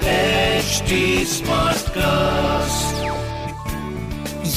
HD 0.00 1.22
Smartcast. 1.22 2.90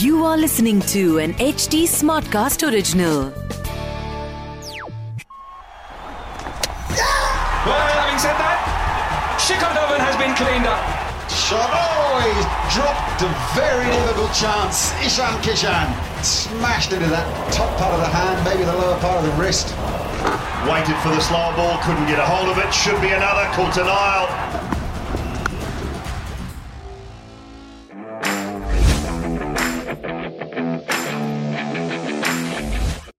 You 0.02 0.26
are 0.26 0.38
listening 0.38 0.82
to 0.82 1.20
an 1.20 1.34
HD 1.36 1.84
Smartcast 1.84 2.64
original. 2.72 3.32
Well, 7.66 7.88
having 7.96 8.20
said 8.20 8.36
that, 8.36 8.60
Shikodovan 9.40 10.00
has 10.00 10.18
been 10.18 10.36
cleaned 10.36 10.66
up. 10.66 10.84
Shot. 11.30 11.70
Oh, 11.72 12.20
he's 12.20 12.46
dropped 12.76 13.22
a 13.22 13.30
very 13.56 13.86
difficult 13.86 14.34
chance. 14.34 14.92
Ishan 15.06 15.40
Kishan 15.42 15.88
smashed 16.24 16.92
into 16.92 17.08
that 17.08 17.54
top 17.54 17.78
part 17.78 17.94
of 17.94 18.00
the 18.02 18.08
hand, 18.08 18.44
maybe 18.44 18.64
the 18.66 18.74
lower 18.74 19.00
part 19.00 19.24
of 19.24 19.26
the 19.26 19.32
wrist. 19.42 19.74
Waited 20.24 20.96
for 21.04 21.10
the 21.10 21.20
slower 21.20 21.54
ball, 21.56 21.78
couldn't 21.84 22.06
get 22.08 22.18
a 22.18 22.26
hold 22.26 22.48
of 22.50 22.58
it. 22.58 22.74
Should 22.74 23.02
be 23.02 23.10
another. 23.10 23.44
Caught 23.54 23.78
an 23.78 23.88
aisle. 23.90 24.30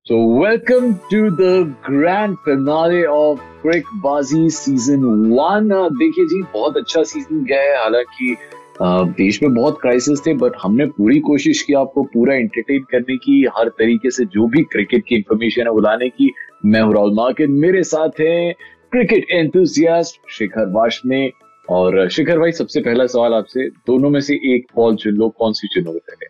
So 0.06 0.16
welcome 0.22 1.00
to 1.10 1.30
the 1.40 1.52
grand 1.82 2.36
finale 2.46 3.04
of 3.06 3.38
क्रिक 3.62 3.84
बाजी 4.04 4.48
season 4.56 5.04
one 5.32 5.68
देखिए 6.00 6.24
जी 6.32 6.40
बहुत 6.54 6.76
अच्छा 6.76 7.02
season 7.12 7.44
गया 7.44 7.60
है 7.62 7.76
हालाँकि 7.82 8.34
अ, 8.34 8.86
देश 9.18 9.42
में 9.42 9.54
बहुत 9.54 9.78
क्राइसिस 9.82 10.20
थे 10.26 10.34
बट 10.42 10.56
हमने 10.62 10.86
पूरी 10.98 11.18
कोशिश 11.30 11.62
की 11.68 11.74
आपको 11.82 12.02
पूरा 12.14 12.34
एंटरटेन 12.34 12.82
करने 12.90 13.16
की 13.26 13.36
हर 13.56 13.68
तरीके 13.78 14.10
से 14.16 14.24
जो 14.36 14.46
भी 14.54 14.62
क्रिकेट 14.72 15.04
की 15.08 15.14
इंफॉर्मेशन 15.16 15.62
है 15.62 15.70
वो 15.72 15.80
लाने 15.88 16.08
की 16.18 16.30
मैं 16.64 16.80
हूँ 16.80 16.92
राहुल 16.94 17.14
मार्केट। 17.14 17.50
मेरे 17.50 17.82
साथ 17.82 18.20
हैं 18.20 18.54
क्रिकेट 18.92 19.26
एंथुसियास्ट 19.30 20.30
शिखर 20.32 20.70
वाशने 20.72 21.28
और 21.68 22.08
शिखर 22.10 22.38
भाई 22.38 22.52
सबसे 22.52 22.80
पहला 22.80 23.06
सवाल 23.06 23.34
आपसे 23.34 23.68
दोनों 23.86 24.10
में 24.10 24.20
से 24.20 24.34
एक 24.54 24.66
बॉल 24.76 24.96
चुन 24.96 25.14
लो 25.14 25.28
कौन 25.38 25.52
सी 25.52 25.68
चुनोगे 25.74 25.98
पहले? 26.00 26.26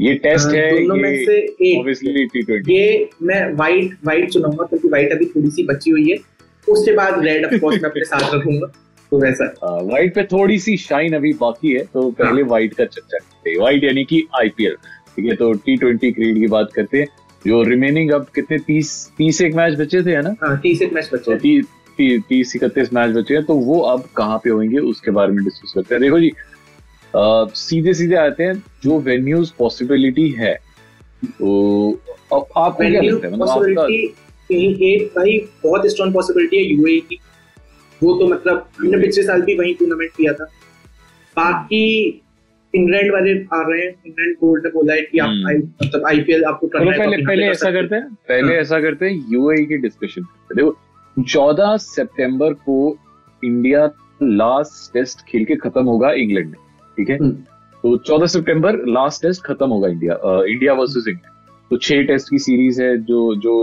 ये 0.00 0.14
टेस्ट 0.14 0.46
हाँ, 0.46 0.54
है 0.54 0.70
दोनों 0.72 0.96
में 0.96 1.24
से 1.24 1.36
एक। 1.36 2.68
ये 2.68 3.08
मैं 3.22 3.52
व्हाइट 3.52 3.96
व्हाइट 4.04 4.30
चुनाऊँगा 4.30 4.64
क्योंकि 4.64 4.88
व्हाइट 4.88 5.12
अभी 5.12 5.26
थोड़ी 5.26 5.50
सी 5.50 5.64
बची 5.66 5.90
हुई 5.90 6.10
है। 6.10 6.16
उसके 6.66 6.92
बाद 6.92 7.24
रेड 7.24 7.44
ऑफ़ 7.46 7.54
कोर्स 7.54 7.82
मैं 7.82 7.90
अपने 7.90 8.04
साथ 8.04 8.34
रखूँगा। 8.34 8.66
तो 9.12 9.18
वैसा। 9.20 9.52
व्हाइट 9.82 10.14
पे 10.14 10.22
थोड़ी 10.24 10.58
सी 10.58 10.76
शाइन 10.76 11.14
अभी 11.14 11.32
बाकी 11.40 11.72
है 11.72 11.84
तो 11.84 12.10
पहले 12.10 12.40
हाँ। 12.40 12.48
व्हाइट 12.48 12.74
का 12.74 12.84
चर्चा 12.84 13.18
करते 13.18 13.50
हैं। 13.50 13.58
व्हाइट 13.58 13.84
यानी 13.84 14.04
कि 14.04 14.22
आईपीएल 14.38 14.76
ठीक 15.16 15.24
है 15.24 15.36
तो 15.36 15.52
टी 15.54 15.76
ट्वेंटी 15.76 16.12
क्रिकेट 16.12 16.36
की 16.36 16.46
बात 16.46 16.72
करते 16.72 16.98
हैं। 16.98 17.06
जो 17.46 17.62
रिमेनिंग 17.62 18.10
अब 18.10 18.26
कितने? 18.34 18.58
तीस 18.58 18.90
तीस 19.18 19.40
एक 19.42 19.54
मैच 19.54 19.78
बचे 19.78 20.02
थे 20.04 20.10
है 20.10 20.22
ना? 20.22 20.34
हाँ 20.42 20.56
तीस 20.60 20.82
एक 20.82 20.92
मैच 20.92 21.08
बचे। 21.12 21.24
तो 21.24 21.30
हैं। 21.30 21.40
ती, 21.40 21.60
ती, 21.62 22.18
तीस 22.18 22.56
इकतीस 22.56 22.92
मैच 22.92 23.14
बचे 23.16 23.34
हैं 23.34 23.44
तो 23.44 23.54
वो 23.54 23.80
अब 23.82 24.08
कहाँ 24.16 24.38
पे 24.44 24.50
होंगे 24.50 24.78
उसके 24.90 25.10
बारे 25.10 25.32
में 25.32 25.44
डिस्कस 25.44 25.72
करते 25.74 25.94
हैं। 25.94 26.02
देखो 26.02 26.20
जी 26.20 26.30
अ, 27.14 27.46
सीधे 27.54 27.94
सीधे 27.94 28.14
आते 28.16 28.42
हैं 28.42 28.54
जो 28.84 28.98
वेन्यूज 29.00 29.50
पॉसिबिलिटी 29.50 30.28
है 30.30 30.54
तो 31.24 31.90
अब 32.32 32.46
आपको 32.56 32.90
क्या 32.90 33.00
लगता 33.02 33.26
है? 33.26 33.32
मतलब 33.32 33.48
आपका 33.48 33.86
कहीं 34.48 34.74
एक 34.84 35.06
भाई 35.16 35.38
बहुत 35.64 35.86
स्ट्रॉन्ग 35.86 36.14
पॉसिबिलिटी 36.14 36.56
है 36.56 36.62
यूएई 36.64 36.98
की। 37.00 37.18
वो 38.02 38.14
तो 38.18 38.26
मतलब 38.28 38.68
हमने 38.78 38.98
पिछले 38.98 39.22
साल 39.24 39.42
भी 39.42 39.54
वही 39.58 39.74
टूर्नामेंट 39.74 40.10
किया 40.10 40.32
था। 40.32 40.44
बाकी 41.36 42.10
इंग्लैंड 42.74 43.12
वाले 43.12 43.32
आ 43.54 43.60
रहे 43.68 43.80
हैं। 43.80 43.92
इंग्लैंड 44.06 44.34
बोर्ड 44.40 44.64
ने 44.64 44.70
बोला 44.70 44.94
है 44.94 45.02
कि 45.02 45.18
आप 45.18 45.28
हम्म। 45.28 45.56
मतलब 45.84 46.06
आईपीएल 46.06 46.44
आपको 46.44 46.66
करना 46.66 46.90
है 46.90 46.96
तो 46.98 47.04
पहले 47.04 47.16
पहले 47.26 47.46
ऐसा 47.46 47.70
करते 47.70 47.94
हैं? 47.94 48.14
पहले 48.28 48.52
हाँ। 48.52 48.60
ऐसा 48.60 48.80
करते 48.80 49.06
हैं 49.06 49.24
यूएई 49.32 49.64
की 49.64 49.76
डिस्कशन 49.78 50.22
देखो 50.56 50.76
चौदह 51.16 51.76
सितंबर 51.76 52.54
को 52.68 52.78
इंडिया 53.42 53.84
लास्ट 54.22 54.92
टेस्ट 54.94 55.26
खेल 55.28 55.44
के 55.44 55.56
खत्म 55.56 55.84
होगा 55.84 56.10
इंग्लैंड 56.12 56.46
में 56.46 56.56
ठीक 56.98 57.10
है? 57.10 57.18
हम्म। 57.18 57.30
तो 57.84 57.96
चौदह 57.96 58.26
सितंबर 58.26 58.76
लास्ट 58.88 59.22
टेस्ट 59.22 59.44
खत्म 59.44 59.68
होगा 59.68 59.88
इंडिया 59.88 60.18
इंडिया 60.52 60.72
वर्सेस 60.72 61.04
इंग्लैंड 61.08 61.32
तो 61.70 61.76
छह 61.76 62.02
टेस्ट 62.02 62.30
की 62.30 62.38
सीरीज़ 62.38 62.82
है 62.82 62.96
जो 62.98 63.18
जो 63.36 63.54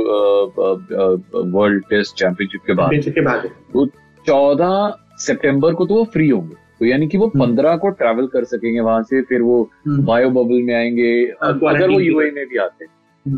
वर्ल्ड 1.52 1.84
टेस्ट 1.90 2.16
चैंपियनशिप 2.16 2.62
के 2.68 2.74
बाद। 2.74 2.90
के 3.06 3.22
बाद। 3.22 3.46
तो 3.74 3.86
चौदह 4.26 4.96
सितंबर 5.18 5.74
को 5.74 5.86
तो 5.86 5.94
वो 5.94 6.04
फ्री 6.04 6.30
होंगे। 6.30 6.56
तो 6.82 6.86
यानी 6.86 7.08
कि 7.08 7.18
वो 7.18 7.26
हम्म। 7.26 7.40
पंद्रह 7.40 7.76
को 7.78 7.90
ट्रैवल 7.90 8.28
कर 8.28 8.44
सकेंगे 8.44 8.80
वहाँ 8.80 9.02
से 9.04 9.22
फिर 9.22 9.42
वो 9.42 9.62
हम्म। 9.88 10.04
बायो 10.06 10.30
बबल 10.30 10.62
में 10.62 10.74
आएँगे 10.76 11.12
हाँ, 11.44 11.50
अगर 11.50 11.60
वो 11.60 11.70
quarantine 11.70 12.02
यूएई 12.02 12.32
में 12.32 12.46
भी 12.46 12.58
आते 12.58 12.86
हैं 12.86 12.92
हम्म। 13.26 13.38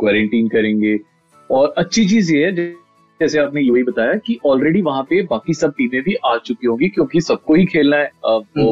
क्वारंटीन 0.00 0.48
करेंगे 0.48 0.98
और 1.50 1.74
अच्छी 1.78 2.04
चीज़ 2.08 2.32
ये 2.34 2.44
है 2.44 2.52
जैसे 3.20 3.38
आपने 3.38 3.60
यूएई 3.60 3.82
बताया 3.82 4.14
कि 4.16 4.38
ऑलरेडी 4.46 4.82
वहाँ 4.82 5.02
पे 5.02 5.22
बाकी 5.22 5.54
सब 5.54 5.72
टीमें 5.78 6.02
भी 6.02 6.14
आ 6.26 6.36
चुकी 6.36 6.66
होंगी 6.66 6.88
क्योंकि 6.88 7.20
सबको 7.20 7.54
ही 7.54 7.64
खेलना 7.64 7.96
है 7.96 8.10
वो 8.24 8.70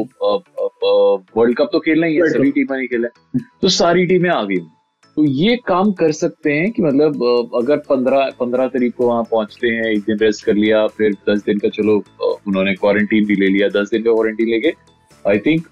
वर्ल्ड 1.35 1.57
कप 1.57 1.69
तो 1.71 1.79
खेलना 1.79 2.07
ही 2.07 2.15
है 2.15 2.21
हम्म। 2.21 2.33
सभी 2.33 2.51
टीमें 2.51 2.77
नहीं 2.77 2.87
खेलना 2.87 3.07
है 3.07 3.43
तो 3.61 3.69
सारी 3.73 4.05
टीमें 4.05 4.29
आ 4.29 4.43
गई 4.43 4.55
होंगी। 4.55 4.71
तो 5.17 5.23
ये 5.25 5.55
काम 5.67 5.91
कर 5.91 6.11
सकते 6.11 6.53
हैं 6.53 6.71
कि 6.71 6.83
मतलब 6.83 7.51
अगर 7.55 7.77
पंद्रह 7.89 8.29
पंद्रह 8.39 8.67
तारीख 8.67 8.93
को 8.95 9.07
वहाँ 9.07 9.23
पहुँचते 9.23 9.67
हैं 9.67 9.91
एक 9.91 9.99
दिन 9.99 10.17
रेस्ट 10.17 10.45
कर 10.45 10.53
लिया 10.53 10.85
फिर 10.87 11.13
दस 11.29 11.43
दिन 11.45 11.59
का 11.59 11.69
चलो 11.69 11.97
उन्होंने 12.47 12.73
क्वारंटीन 12.73 13.25
भी 13.25 13.35
ले 13.35 13.47
लिया 13.47 13.67
दस 13.71 13.89
दिन 13.89 14.03
का 14.03 14.11
क्वारंटीन 14.11 14.49
लेके 14.49 14.73
आई 15.25 15.39
थिंक 15.39 15.67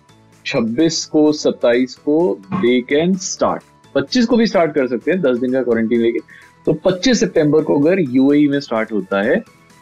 26 0.45 1.03
को 1.05 1.31
27 1.33 1.93
को 1.95 2.17
दे 2.53 2.79
कैन 2.81 3.15
स्टार्ट 3.23 3.63
25 3.95 4.25
को 4.25 4.37
भी 4.37 4.45
स्टार्ट 4.45 4.73
कर 4.73 4.87
सकते 4.87 5.11
हैं 5.11 5.21
10 5.21 5.39
दिन 5.39 5.53
का 5.53 5.63
क्वारंटीन 5.63 6.01
लेके। 6.01 6.19
तो 6.65 6.73
25 6.85 7.19
सितंबर 7.19 7.63
को 7.63 7.79
अगर 7.79 7.99
यूएई 8.09 8.47
में 8.47 8.59
स्टार्ट 8.59 8.91
होता 8.91 9.21
है 9.21 9.41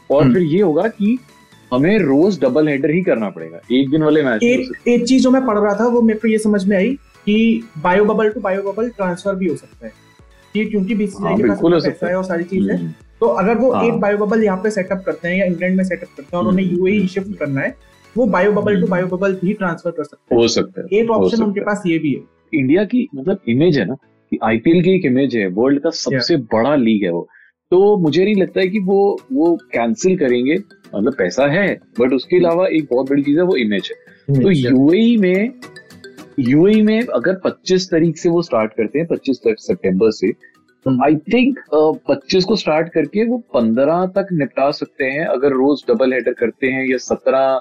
और 0.10 0.24
हम्म। 0.24 0.34
फिर 0.34 0.44
ये 0.44 0.62
होगा 0.62 0.88
कि 0.88 1.18
हमें 1.74 1.98
रोज 2.00 2.40
डबल 2.42 2.68
हेडर 2.68 2.92
ही 2.92 3.02
करना 3.02 3.30
पड़ेगा 3.30 3.60
एक 3.72 3.90
दिन 3.90 4.04
वाले 4.04 4.24
मैच 4.24 4.44
एक 4.44 4.88
एक 4.88 5.06
चीज़ 5.08 5.24
जो 5.24 5.32
मैं 5.32 5.46
पढ़ 5.46 5.58
रहा 5.58 5.74
था 5.76 5.88
वो 5.88 6.02
मेरे 6.02 6.20
को 6.20 6.28
ये 6.28 6.38
समझ 6.38 6.66
में 6.68 6.76
आई 6.78 6.98
कि 7.26 7.64
bio 7.84 8.06
bubble 8.06 8.30
to 8.30 8.40
bio 8.42 8.62
bubble 8.62 8.90
transfer 8.90 9.36
भी 9.36 9.48
हो 9.48 9.56
सकता 9.56 9.86
है। 9.86 9.92
कि 10.54 10.66
क्योंकि 10.66 10.94
हाँ, 10.94 10.98
बीसीसीआई 10.98 11.36
के 11.36 11.48
पास 11.48 11.62
हो 11.62 11.68
इतना 11.68 11.80
सकता 11.80 11.92
पैसा 11.92 12.08
है। 12.08 12.16
और 12.16 12.24
सारी 12.24 12.44
चीज़ 12.44 12.70
है 12.72 12.78
हम्म, 12.78 12.92
तो 13.20 13.26
अगर 13.26 13.58
वो 13.58 13.72
हाँ। 13.72 13.84
एक 13.86 13.94
बायो 13.94 14.18
बबल 14.18 14.44
यहाँ 14.44 14.58
पे 14.58 14.70
सेटअप 14.72 15.04
करते 15.06 15.28
हैं 15.28 15.38
या 15.38 15.46
इंग्लैंड 15.46 15.78
में 15.78 15.84
सेटअप 15.84 16.08
करते 16.18 16.38
हैं 16.38 16.44
और 16.44 16.50
उन्हें 16.50 16.66
हम्म। 16.66 16.78
यूएई 16.78 17.08
शिफ्ट 17.08 17.38
करना 17.38 17.62
है 17.62 17.76
वो 18.16 18.26
bio 18.26 18.52
bubble 18.52 18.74
to 18.74 18.80
hmm. 18.80 18.90
Bio 18.92 19.08
bubble 19.08 19.34
भी 19.34 19.54
ट्रांसफ़र 19.54 19.92
कर 19.92 20.04
सकते 20.04 20.36
हो। 20.36 20.48
सकता 20.48 20.82
है। 20.82 21.00
एक 21.00 21.10
ऑप्शन 21.10 21.44
उनके 21.44 21.62
पास 21.62 21.84
ये 21.88 21.98
भी 22.00 22.14
है। 22.14 22.60
इंडिया 22.60 22.84
की 22.84 23.08
मतलब 23.16 23.40
इमेज 23.50 23.78
है 23.80 23.86
ना 23.86 23.96
कि 24.32 24.40
आईपीएल 24.44 24.82
की 24.84 24.96
एक 24.96 25.06
इमेज 25.06 25.36
है 25.36 25.48
वर्ल्ड 25.48 25.82
का 25.82 25.90
सबसे 25.90 26.38
बड़ा 26.54 26.76
लीग 26.76 27.04
है 27.04 27.12
वो। 27.12 27.28
तो 27.72 27.98
मुझे 27.98 28.24
नहीं 28.24 28.36
लगता 28.36 28.60
है 28.60 28.68
कि 28.68 28.80
वो 28.80 29.00
वो 29.32 29.56
कैंसिल 29.74 30.18
करेंगे 30.18 30.56
मतलब 30.96 31.14
पैसा 31.14 31.46
है 31.48 31.68
बट 32.00 32.14
उसके 32.14 32.38
अलावा 32.38 32.68
एक 32.68 32.88
बहुत 32.92 33.10
बड़ी 33.10 33.22
चीज़ 33.24 33.38
है 33.38 33.44
वो 33.44 33.56
इमेज 33.56 33.92
है। 33.92 34.42
तो 34.42 34.52
यूएई 34.52 35.16
में 35.18 35.50
यूएई 36.40 36.82
में 36.82 37.02
अगर 37.02 37.40
25 37.46 37.86
तारीख 37.92 38.18
से 38.18 38.30
वो 38.30 38.42
स्टार्ट 38.42 38.74
करते 38.74 39.00
हैं 39.00 39.08
25 39.08 39.38
सितंबर 39.58 40.12
से 40.12 40.32
तो 40.86 41.04
आई 41.04 41.16
थिंक 41.16 41.60
25 42.12 42.44
को 42.44 42.56
स्टार्ट 42.56 42.90
करके 42.90 43.26
वो 43.26 43.44
15 43.56 44.06
तक 44.08 44.28
निपटा 44.32 44.72
सकते 44.72 45.06
हैं 45.06 45.26
अगर 45.26 45.52
रोज 45.52 45.84
डबल 45.90 46.14
हेडर 46.14 46.34
करते 46.34 46.68
हैं 46.68 46.86
या 46.86 46.98
17 46.98 47.60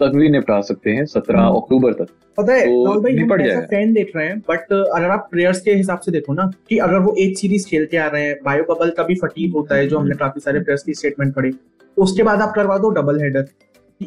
तक 0.00 0.12
भी 0.14 0.28
निपटा 0.28 0.60
सकते 0.60 0.90
हैं 0.90 1.04
17 1.04 1.36
हम्म। 1.36 1.56
अक्टूबर 1.56 1.92
तक। 1.92 2.06
पता 2.36 2.52
है 2.52 2.66
तो 2.66 3.00
भाई 3.00 3.16
हम 3.16 3.40
ऐसा 3.40 3.60
फ़ैन 3.60 3.92
देख 3.92 4.12
रहे 4.16 4.26
हैं 4.26 4.38
बट 4.38 4.72
अगर 4.72 5.10
आप 5.10 5.28
प्लेयर्स 5.30 5.60
के 5.60 5.70
हिसाब 5.70 5.98
से 5.98 6.12
देखो 6.12 6.32
ना 6.32 6.50
कि 6.68 6.78
अगर 6.78 6.98
वो 6.98 7.14
एक 7.18 7.38
सीरीज़ 7.38 7.66
खेल 7.68 7.86
के 7.86 7.96
आ 7.96 8.06
रहे 8.06 8.24
हैं 8.24 8.36
बायो 8.44 8.74
बबल 8.74 8.90
का 8.90 9.02
भी 9.02 9.14
फटीक 9.14 9.52
होता 9.52 9.74
है 9.74 9.88
जो 9.88 9.98
हमने 9.98 10.14
काफ़ी 10.14 10.40
सारे 10.40 10.60
प्लेयर्स 10.60 10.82
की 10.82 10.94
स्टेटमेंट 10.94 11.34
पढ़ी 11.34 11.50
तो 11.50 12.02
उसके 12.02 12.22
बाद 12.22 12.40
आप 12.40 12.52
करवा 12.54 12.78
दो 12.78 12.90
डबल 12.90 13.20
हेडर 13.20 13.48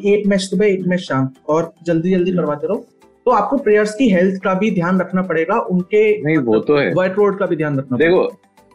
एक 0.06 0.26
मैच 0.26 0.40
सुबह 0.40 0.66
एक 0.66 0.86
मैच 0.86 1.00
शाम 1.00 1.28
और 1.48 1.72
जल्दी 1.86 2.10
जल्दी 2.10 2.32
करवाते 2.32 2.66
रहो। 2.66 2.86
तो 3.26 3.30
आपको 3.30 3.56
प्लेयर्स 3.56 3.94
की 3.94 4.08
हेल्थ 4.10 4.42
का 4.42 4.54
भी 4.54 4.70
ध्यान 4.70 5.00
रखना 5.00 5.22
पड़ेगा 5.22 5.58
उनके 5.70 6.02
नहीं 6.22 6.36
वो 6.38 6.58
तो 6.58 6.76
है। 6.76 6.92
व्हाइट 6.94 7.14
रोड 7.18 7.38
का 7.38 7.46
भी 7.46 7.56
ध्यान 7.56 7.78
रखना 7.78 7.96
देखो 7.98 8.22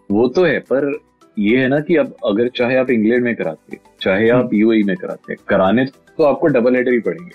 वो 0.10 0.28
तो 0.28 0.44
है 0.44 0.60
पर 0.72 0.92
ये 1.38 1.58
है 1.58 1.68
ना 1.68 1.80
कि 1.80 1.96
अब 1.96 2.16
अगर 2.26 2.48
चाहे 2.56 2.78
आप 2.78 2.90
इंग्लैंड 2.90 3.24
में 3.24 3.36
कराते 3.36 3.78
चाहे 4.02 4.30
आप 4.30 4.54
यूएई 4.54 4.84
में 4.84 4.96
कराते 4.96 5.36
कराने 5.48 5.86
तो 5.86 6.24
आपको 6.24 6.48
डबल 6.48 6.76
हेडर 6.76 6.92
ही 6.92 7.00
पड़ेंगे। 7.00 7.32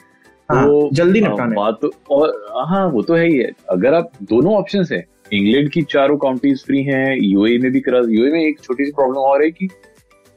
हाँ, 0.48 0.66
तो 0.66 0.88
जल्दी 0.92 1.20
हाँ, 1.20 1.30
निपटाने। 1.30 1.54
बात 1.56 1.78
तो 1.82 1.90
और 2.10 2.32
हाँ 2.68 2.86
वो 2.88 3.02
तो 3.02 3.14
है 3.14 3.26
ही 3.26 3.36
है। 3.38 3.50
अगर 3.70 3.94
आप 3.94 4.10
दोनों 4.22 4.54
ऑप्शंस 4.54 4.92
है 4.92 5.04
इंग्लैंड 5.32 5.70
की 5.70 5.82
चारों 5.82 6.16
काउंटीज 6.16 6.64
फ्री 6.66 6.82
हैं 6.82 7.16
यूएई 7.16 7.58
में 7.58 7.70
भी 7.72 7.80
करा 7.80 7.98
यूएई 8.08 8.30
में 8.32 8.40
एक 8.40 8.60
छोटी 8.60 8.84
सी 8.84 8.90
प्रॉब्लम 8.90 9.18
और 9.20 9.42
है 9.42 9.50
कि 9.50 9.68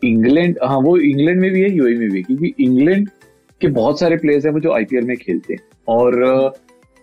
इंग्लैंड 0.02 0.60
हाँ 0.64 0.78
वो 0.80 0.96
इंग्लैंड 1.00 1.42
में 1.42 1.52
भी 1.52 1.62
है 1.62 1.72
यूएई 1.72 1.96
में 1.96 2.10
भी 2.10 2.22
क्योंकि 2.24 2.54
इंग्लैंड 2.60 3.10
के 3.62 3.68
बहुत 3.70 4.00
सारे 4.00 4.18
प्लेयर्स 4.18 4.46
हैं 4.46 4.54
वो 4.54 4.60
जो 4.60 4.74
आईपीएल 4.74 5.06
में 5.06 5.16
खेलते 5.18 5.54
हैं। 5.54 5.62
और 5.88 6.54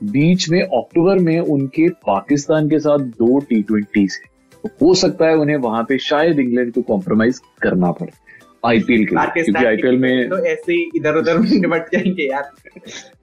बीच 0.04 0.48
में 0.50 0.60
अक्टूबर 0.60 1.18
में 1.18 1.38
उनके 1.38 1.88
पाकिस्तान 2.06 2.68
के 2.68 2.78
साथ 2.78 2.98
दो 2.98 3.38
टी 3.40 3.62
ट्वेंटी 3.62 4.02
है। 4.02 4.32
तो 4.64 4.68
हो 4.82 4.94
सकता 4.94 5.26
है 5.26 5.36
उन्हें 5.36 5.56
वहाँ 5.56 5.82
पे 5.88 5.98
शायद 5.98 6.38
इंग्लैंड 6.38 6.72
को 6.72 6.82
कॉम्प्रोमाइज 6.82 7.40
करना 7.62 7.90
पड़े 7.92 8.12
आईपीएल 8.64 9.04
के 9.06 9.14
लिए 9.14 9.42
क्योंकि 9.42 9.64
आईपीएल 9.64 9.96
में 9.98 10.28
तो 10.28 10.38
ऐसे 10.46 10.72
ही 10.72 10.90
इधर 10.96 11.16
उधर 11.16 11.38
निपट 11.38 11.92
जाएँगे 11.92 12.28
यार। 12.30 12.50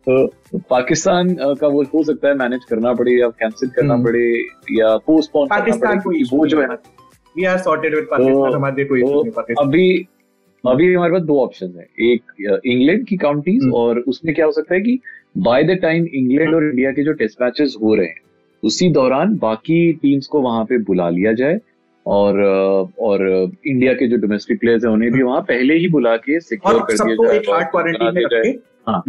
तो 0.07 0.27
पाकिस्तान 0.69 1.33
का 1.61 1.67
वो 1.67 1.83
हो 1.83 2.03
सकता 2.03 2.27
है 2.27 2.35
मैनेज 2.35 2.65
करना 2.69 2.93
पड़े 2.93 3.11
या 3.11 3.27
कैंसिल 3.29 3.69
करना 3.69 3.93
हम्म। 3.93 4.05
पड़े 4.05 4.25
या 4.71 4.95
पोस्टपोन 4.97 5.47
करना 5.47 5.59
पाकिस्तान 5.59 5.99
पड़े 5.99 6.19
को 6.19 6.37
वो 6.37 6.47
जो 6.47 6.61
है 6.61 6.67
ना। 6.67 6.77
We 7.35 7.45
are 7.45 7.57
sorted 7.57 7.95
with 7.95 8.07
Pakistan 8.11 8.53
हमारे 8.53 8.85
कोई 8.85 9.01
तो 9.01 9.07
इशू 9.07 9.21
नहीं 9.21 9.31
पाकिस्तान। 9.31 9.67
अभी 9.67 10.07
अभी 10.63 10.93
हमारे 10.93 11.13
पास 11.13 11.21
दो 11.21 11.39
ऑप्शन 11.39 11.73
है। 11.77 11.87
एक 12.11 12.61
इंग्लैंड 12.65 13.05
की 13.07 13.17
काउंटीज 13.17 13.63
हम्म। 13.63 13.73
और 13.73 13.99
उसमें 13.99 14.33
क्या 14.35 14.45
हो 14.45 14.51
सकता 14.51 14.75
है 14.75 14.81
कि 14.81 14.99
बाय 15.37 15.63
द 15.63 15.77
टाइम 15.81 16.05
इंग्लैंड 16.05 16.53
और 16.55 16.69
इंडिया 16.69 16.91
के 16.91 17.03
जो 17.03 17.13
टेस्ट 17.13 17.41
मैचेस 17.41 17.75
हो 17.81 17.95
रहे 17.95 18.07
हैं 18.07 18.19
उसी 18.63 18.89
दौरान 18.89 19.37
बाकी 19.37 19.91
टीम्स 19.93 20.27
को 20.27 20.41
वहाँ 20.41 20.63
पे 20.65 20.77
बुला 20.77 21.09
लिया 21.09 21.33
जाए 21.33 21.59
और 22.05 22.39
और 22.99 23.51
इंडिया 23.67 23.93
के 23.93 24.07
जो 24.07 24.17
डोमेस्टिक 24.17 24.59
प्लेयर्स 24.59 24.85
हैं 24.85 24.91
उन्हें 24.91 25.11
भी 25.11 25.21
वहाँ 25.21 25.41
पहले 25.41 25.73
ही 25.73 25.87
बुला 25.87 26.15
के 26.17 26.39
सिक्योर 26.39 26.81
कर 26.81 27.03
दिया 27.05 27.15
जाए 27.15 27.37
हार्ड 27.49 27.67
क्वारंटीन 27.67 28.13
में 28.15 28.21
रख 28.33 28.59
हाँ। 28.89 29.03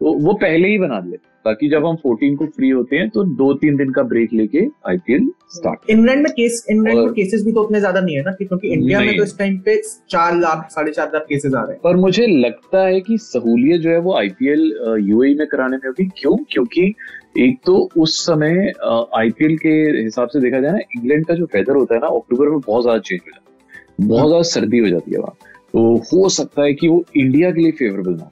तो 0.00 0.12
वो 0.18 0.32
पहले 0.34 0.68
ही 0.68 0.78
बना 0.78 1.00
दिए 1.00 1.16
ताकि 1.44 1.68
जब 1.68 1.84
हम 1.86 1.96
14 1.96 2.36
को 2.36 2.46
फ्री 2.46 2.68
होते 2.70 2.96
हैं 2.96 3.08
तो 3.10 3.22
दो 3.38 3.52
तीन 3.54 3.76
दिन 3.76 3.90
का 3.92 4.02
ब्रेक 4.02 4.32
लेके 4.32 4.64
आईपीएल 4.88 5.28
स्टार्ट 5.50 5.90
इंग्लैंड 5.90 6.22
में 6.22 6.32
केस 6.32 6.64
इंग्लैंड 6.70 6.98
में 6.98 7.12
केसेस 7.14 7.44
भी 7.44 7.52
तो 7.52 7.62
उतने 7.62 7.80
ज़्यादा 7.80 8.00
नहीं 8.00 8.16
है 8.16 8.22
ना 8.22 8.32
कि 8.32 8.44
क्योंकि 8.44 8.68
इंडिया 8.68 9.00
में 9.00 9.16
तो 9.16 9.22
इस 9.22 9.36
टाइम 9.38 9.58
पे 9.58 9.76
चार 10.10 10.36
लाख 10.36 10.68
साढ़े 10.70 10.92
चार 10.92 11.10
लाख 11.14 11.26
केसेस 11.28 11.54
आ 11.54 11.60
रहे 11.60 11.72
हैं। 11.72 11.80
पर 11.84 11.96
मुझे 11.96 12.26
लगता 12.26 12.84
है 12.86 13.00
कि 13.00 13.18
सहूलियत 13.18 13.80
जो 13.80 13.90
है 13.90 13.98
वो 13.98 14.16
आईपीएल 14.18 14.62
यूएई 15.00 15.34
में 15.34 15.46
कराने 15.46 15.76
में 15.76 15.88
होगी। 15.88 16.08
क्यों? 16.18 16.36
क्योंकि 16.50 16.94
एक 17.38 17.58
तो 17.66 17.76
उस 17.96 18.18
समय 18.26 18.72
आईपीएल 19.16 19.56
के 19.56 19.74
हिसाब 19.96 20.28
से 20.28 20.40
देखा 20.40 20.60
जाए 20.60 20.72
ना 20.72 20.78
इंग्लैंड 20.96 21.26
का 21.26 21.34
जो 21.34 21.44
वेदर 21.44 21.76
होता 21.76 21.94
है 21.94 22.00
ना 22.00 22.06
अक्टूबर 22.08 22.48
में 22.48 22.60
बहुत 22.60 22.82
ज़्यादा 22.82 23.00
चेंज 23.00 23.20
हो 23.20 23.30
जाता 23.30 23.50
है। 23.50 24.08
बहुत 24.08 24.28
ज़्यादा 24.28 24.42
सर्दी 24.50 24.78
हो 24.78 24.88
जाती 24.88 25.12
है 25.12 25.18
वहाँ। 25.18 25.36
तो 25.72 25.96
हो 26.12 26.28
सकता 26.30 26.62
है 26.62 26.74
कि 26.74 26.88
वो 26.88 27.04
इंडिया 27.16 27.50
के 27.50 27.60
लिए 27.60 27.72
फेवरेबल 27.72 28.12
ना 28.12 28.24
हो। 28.24 28.30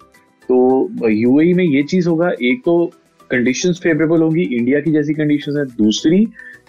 तो 0.52 1.08
यूएई 1.08 1.52
में 1.54 1.64
ये 1.64 1.82
चीज़ 1.82 2.08
होगा 2.08 2.31
एक 2.43 2.62
तो 2.64 2.75
कंडीशंस 3.31 3.81
फेवरेबल 3.82 4.22
होंगी 4.22 4.43
इंडिया 4.56 4.81
की 4.81 4.90
जैसी 4.93 5.14
कंडीशंस 5.14 5.56
है 5.56 5.64
दूसरी 5.76 6.26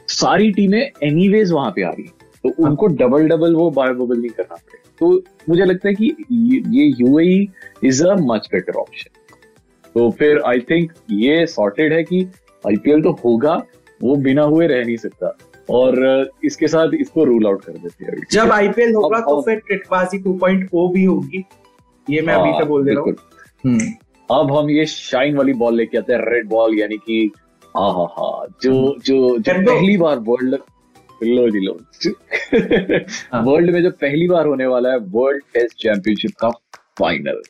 सारी 0.09 0.51
टीमें 0.51 0.81
एनीवेज 1.03 1.51
वहाँ 1.51 1.71
पे 1.71 1.81
आ 1.83 1.89
रही 1.89 2.03
तो 2.43 2.49
उनको 2.65 2.87
डबल 3.01 3.27
डबल 3.27 3.55
वो 3.55 3.69
बायो 3.71 3.93
बबल 3.95 4.17
नहीं 4.17 4.29
करना 4.29 4.55
पड़े 4.55 4.79
तो 4.99 5.09
मुझे 5.49 5.65
लगता 5.65 5.87
है 5.89 5.93
कि 5.93 6.15
ये- 6.31 6.93
UAE 7.01 7.47
is 7.83 8.03
a 8.05 8.15
much 8.21 8.47
better 8.51 8.73
option 8.73 9.19
तो 9.95 10.09
फिर 10.11 10.41
आई 10.45 10.59
थिंक 10.59 10.91
ये 11.11 11.45
सॉर्टेड 11.45 11.93
है 11.93 12.03
कि 12.03 12.25
आईपीएल 12.63 13.01
तो 13.01 13.11
होगा 13.25 13.55
वो 14.01 14.15
बिना 14.15 14.43
हुए 14.43 14.67
रह 14.67 14.83
नहीं 14.85 14.97
सकता 14.97 15.37
और 15.69 16.31
इसके 16.45 16.67
साथ 16.67 16.93
इसको 16.99 17.23
रूल 17.23 17.45
आउट 17.47 17.65
कर 17.65 17.73
देते 17.73 18.05
हैं 18.05 18.23
जब 18.31 18.51
आईपीएल 18.51 18.93
होगा 18.93 19.19
तो 19.19 19.41
फिर 19.41 19.59
ट्रिकबाजी 19.67 20.19
2.0 20.23 20.87
भी 20.93 21.03
होगी 21.03 21.43
ये 22.07 22.21
मैं 22.21 22.33
अभी 22.33 22.49
हाँ, 22.49 22.59
से 22.59 22.65
बोल 22.65 22.85
दे 22.85 22.91
रहा 22.91 23.01
हूँ। 23.01 23.13
अब 23.65 24.51
हम 24.51 24.69
ये 24.69 24.85
शाइन 24.85 25.35
वाली 25.37 25.53
बॉल 25.53 25.75
लेके 25.75 25.97
आते 25.97 26.13
हैं 26.13 26.19
रेड 26.23 26.47
बॉल 26.49 26.77
यानी 26.79 26.97
कि 26.99 27.31
हाँ 27.75 27.91
हाँ 27.91 28.07
हाँ 28.09 28.45
जो 28.63 28.73
जो 28.99 29.37
जो 29.39 29.53
पहली 29.53 29.97
बार 29.97 30.19
वर्ल्ड 30.21 30.57
लो 31.23 31.49
जी 31.49 31.59
लो 31.59 31.73
हाँ। 33.33 33.41
वर्ल्ड 33.43 33.69
में 33.69 33.81
जो 33.83 33.91
पहली 33.91 34.27
बार 34.27 34.47
होने 34.47 34.65
वाला 34.65 34.89
है 34.89 34.97
वर्ल्ड 35.11 35.43
टेस्ट 35.53 35.77
चैंपियनशिप 35.77 36.31
का 36.41 36.49
फाइनल 36.99 37.41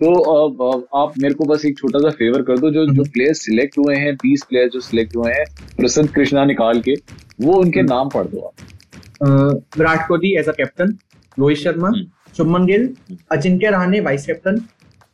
तो 0.00 0.12
अब 0.30 0.62
अब 0.64 0.86
आप 0.94 1.18
मेरे 1.18 1.34
को 1.34 1.44
बस 1.44 1.64
एक 1.64 1.78
छोटा 1.78 1.98
सा 1.98 2.10
फेवर 2.12 2.42
कर 2.42 2.58
दो 2.58 2.70
जो 2.70 2.84
जो 2.86 2.92
हम्म। 2.92 3.10
प्लेयर्स 3.10 3.44
सिलेक्ट 3.44 3.78
हुए 3.78 3.96
हैं 3.96 4.14
बीस 4.16 4.42
प्लेयर्स 4.48 4.72
जो 4.72 4.80
सिलेक्ट 4.80 5.16
हुए 5.16 5.32
हैं 5.32 5.44
प्रसन्न 5.76 6.08
कृष्णा 6.14 6.44
निकाल 6.44 6.80
के 6.80 6.94
वो 7.40 7.52
उनके 7.54 7.80
हम्म। 7.80 7.92
नाम 7.92 8.08
पढ़ 8.08 8.26
दो 8.26 8.40
आप 8.40 9.62
Virat 9.78 10.06
Kohli 10.08 10.34
as 10.38 10.48
a 10.48 10.52
captain 10.52 10.96
Rohit 11.36 11.58
Sharma 11.58 11.88
hmm. 11.88 12.32
Shubman 12.36 12.66
Gill 12.66 12.94
Ajinkya 13.32 13.70
Rahane 13.70 14.00
vice 14.00 14.26
captain 14.26 14.60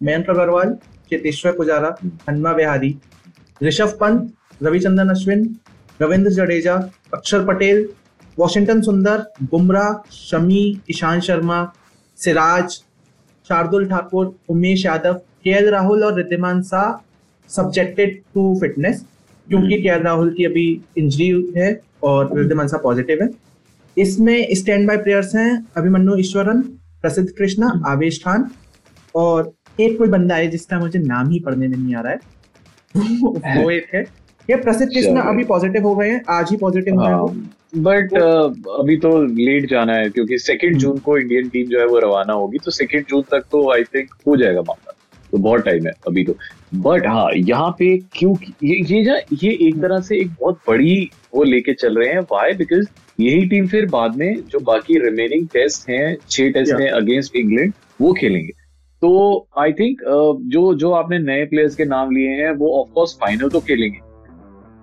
Mayank 0.00 0.30
Agarwal 0.30 0.74
Cheteshwar 1.10 1.52
Pujara. 1.52 1.94
Hanuma 2.28 2.52
Vihari 2.52 2.94
Rishabh 3.60 3.96
Pant 4.00 4.62
Ravichandran 4.62 5.08
Ashwin 5.10 5.44
Ravindra 6.00 6.30
Jadeja 6.32 6.74
Axar 7.14 7.44
Patel 7.46 7.88
Washington 8.38 8.80
सुंदर 8.82 9.24
बुमराह 9.50 9.92
शमी 10.12 10.62
ईशांत 10.90 11.22
शर्मा 11.22 11.64
सिराज 12.18 12.78
शार्दुल 13.46 13.86
ठाकुर 13.88 14.34
उमेश 14.48 14.84
यादव 14.86 15.14
के 15.44 15.60
राहुल 15.70 16.04
और 16.04 16.16
Wriddhiman 16.16 16.62
Saha 16.62 16.92
subjected 17.50 18.18
to 18.34 18.42
fitness 18.60 19.04
क्योंकि 19.46 19.66
हम्म। 19.66 19.82
के 19.82 20.02
राहुल 20.02 20.32
की 20.34 20.44
अभी 20.44 20.66
injury 20.98 21.30
है 21.56 21.70
और 22.02 22.36
Wriddhiman 22.38 22.68
Shah 22.68 22.80
positive 22.80 23.22
है 23.22 23.28
इसमें 23.96 24.54
स्टैंड 24.54 24.86
बाय 24.88 24.96
प्लेयर्स 24.98 25.34
हैं 25.34 25.50
अभिमन्यु 25.76 26.16
ईश्वरन 26.18 26.60
प्रसिद्ध 27.02 27.28
कृष्णा 27.30 27.66
हम्म। 27.68 27.86
आवेश 27.86 28.22
खान 28.24 28.50
और 29.14 29.52
एक 29.78 29.98
कोई 29.98 30.08
बंदा 30.08 30.34
है 30.34 30.46
जिसका 30.46 30.78
मुझे 30.78 30.98
नाम 30.98 31.30
ही 31.30 31.40
पढ़ने 31.40 31.68
में 31.68 31.76
नहीं 31.76 31.94
आ 31.94 32.00
रहा 32.00 32.12
है। 32.12 32.18
वो 33.62 33.70
एक 33.70 33.94
है। 33.94 34.02
ये 34.48 34.56
प्रसिद्ध 34.56 34.92
कृष्णा 34.92 35.20
अभी 35.22 35.44
पॉजिटिव 35.44 35.86
हो 35.86 35.94
गए 35.96 36.08
हैं 36.10 36.22
आज 36.28 36.50
ही 36.50 36.56
पॉजिटिव 36.56 37.00
हुए 37.00 37.08
हैं। 37.08 37.82
बट 37.82 38.14
अभी 38.80 38.96
तो 38.96 39.10
लेट 39.24 39.68
जाना 39.70 39.94
है 39.94 40.08
क्योंकि 40.10 40.38
सेकेंड 40.38 40.76
जून 40.76 40.98
को 40.98 41.18
इंडियन 41.18 41.48
टीम 41.48 41.68
जो 41.68 41.78
है 41.80 41.86
वो 41.86 41.98
रवाना 41.98 42.32
होगी 42.32 42.58
तो 42.64 42.70
सेकेंड 42.70 43.04
जून 43.10 43.22
तक 43.30 43.44
तो 43.52 43.70
आई 43.72 43.84
थिंक 43.84 44.14
हो 44.26 44.36
जाएगा 44.36 44.60
मामला। 44.60 44.96
तो 45.32 45.38
बहुत 45.38 45.64
टाइम 45.64 45.86
है 45.86 45.92
अभी 46.06 46.24
तो। 46.24 46.34
बट 46.74 47.06
हाँ 47.06 47.28
यहाँ 47.34 47.70
पे 47.78 47.96
क्यों 48.14 48.34
ये 48.64 48.76
ये 48.86 49.02
जा 49.04 49.14
ये 49.42 49.50
एक 49.68 49.80
तरह 49.82 50.00
से 50.00 50.16
एक 50.16 50.30
बहुत 50.40 50.58
बड़ी 50.68 51.10
वो 51.34 51.42
लेके 51.44 51.74
चल 51.74 51.98
रहे 51.98 52.08
हैं। 52.08 52.20
वाई 52.32 52.52
बिकॉज़ 52.52 52.86
यही 53.20 53.46
टीम 53.48 53.66
फिर 53.66 53.86
बाद 53.86 54.16
में 54.16 54.34
जो 54.48 54.60
बाकी 54.60 54.98
रिमेनिंग 55.00 55.46
टेस्ट 55.48 55.88
हैं 55.90 56.16
छह 56.30 56.50
टेस्ट. 56.50 56.80
हैं 56.80 56.90
अगेंस्ट 56.90 57.36
इंग्लैंड 57.36 57.72
वो 58.00 58.12
खेलेंगे। 58.12 58.52
तो 59.02 59.48
आई 59.58 59.72
थिंक 59.72 60.00
जो 60.52 60.74
जो 60.74 60.90
आपने 60.92 61.18
नए 61.18 61.44
प्लेयर्स 61.44 61.74
के 61.74 61.84
नाम 61.84 62.10
लिए 62.10 62.28
हैं 62.28 62.50
वो 62.50 62.70
ऑफकोर्स 62.80 63.16
फाइनल 63.20 63.48
तो 63.48 63.60
खेलेंगे 63.60 63.98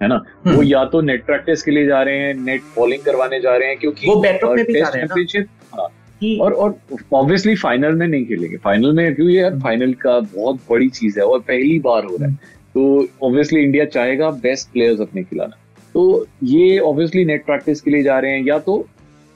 है 0.02 0.08
ना? 0.08 0.16
वो 0.48 0.52
हम्म। 0.52 0.64
या 0.64 0.84
तो 0.86 1.02
नेट 1.02 1.26
प्रैक्टिस 1.26 1.64
के 1.64 1.72
लिए 1.72 1.86
जा 1.86 2.02
रहे 2.02 2.18
हैं 2.18 2.34
नेट 2.34 2.62
बॉलिंग 2.76 3.04
करवाने 3.04 3.40
जा 3.40 3.56
रहे 3.58 3.68
हैं 3.68 3.78
क्योंकि 3.78 4.08
वो 4.08 4.22
में 4.22 4.66
भी 4.66 4.74
जा 4.74 4.88
रहे 4.88 5.02
हैं 5.02 5.26
ना। 5.36 5.44
हाँ। 5.76 5.88
और 6.42 6.54
और 6.54 6.76
ऑब्वियसली 7.14 7.56
फाइनल 7.56 7.96
में 7.96 8.08
नहीं 8.08 8.26
खेलेंगे। 8.26 8.58
फाइनल 8.58 8.94
में 8.94 9.16
क्यों? 9.16 9.30
यार 9.30 9.60
फाइनल 9.60 9.94
का 9.94 10.20
बहुत 10.20 10.60
बड़ी 10.70 10.90
चीज़ 10.90 11.20
है 11.20 11.26
और 11.26 11.40
पहली 11.40 11.80
बार 11.80 12.06
हो 12.06 12.16
रहा 12.16 12.30
है। 12.30 12.36
तो 12.74 13.08
ऑब्वियसली 13.24 13.64
इंडिया 13.64 13.86
चाहेगा 13.86 14.30
बेस्ट 14.30 14.72
प्लेयर्स 14.74 15.02
अपने 15.02 15.24
खिलाना। 15.24 15.58
तो 15.94 16.28
ये 16.44 16.80
ऑब्वियसली 16.80 17.26
नेट 17.26 17.46
प्रैक्टिस 17.46 17.82
के 17.82 17.92
लिए 17.92 18.04
जा 18.04 18.20
रहे 18.20 18.32
हैं 18.32 18.46
या 18.46 18.60
तो 18.60 18.86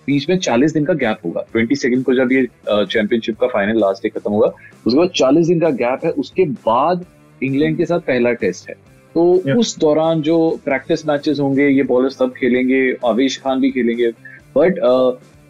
बीच 0.07 0.30
में 0.30 0.38
40 0.39 0.74
दिन 0.74 0.86
का 0.86 0.94
गैप 0.95 1.19
होगा। 1.25 1.45
ट्वेंटी 1.51 1.75
सेकेंड 1.75 2.03
को 2.03 2.13
जब 2.13 2.31
ये 2.31 2.48
चैंपियनशिप 2.68 3.39
का 3.39 3.48
फाइनल 3.48 3.80
लास्ट 3.80 4.03
डे 4.03 4.09
खत्म 4.09 4.31
होगा 4.31 4.48
उसके 4.88 4.98
बाद 4.98 5.09
40 5.15 5.48
दिन 5.48 5.59
का 5.59 5.69
गैप 5.81 6.06
है 6.06 6.12
उसके 6.19 6.45
बाद 6.65 7.06
इंग्लैंड 7.42 7.77
के 7.77 7.86
साथ 7.86 8.00
पहला 8.07 8.31
टेस्ट 8.36 8.69
है। 8.69 8.75
तो 9.15 9.21
Yeah. 9.38 9.57
उस 9.59 9.77
दौरान 9.80 10.21
जो 10.21 10.38
प्रैक्टिस 10.65 11.06
मैचेस 11.07 11.39
होंगे 11.39 11.68
ये 11.68 11.83
बॉलर 11.83 12.09
सब 12.09 12.33
खेलेंगे 12.33 12.80
आवेश 13.06 13.38
खान 13.38 13.59
भी 13.62 13.71
खेलेंगे। 13.71 14.12
बट 14.57 14.80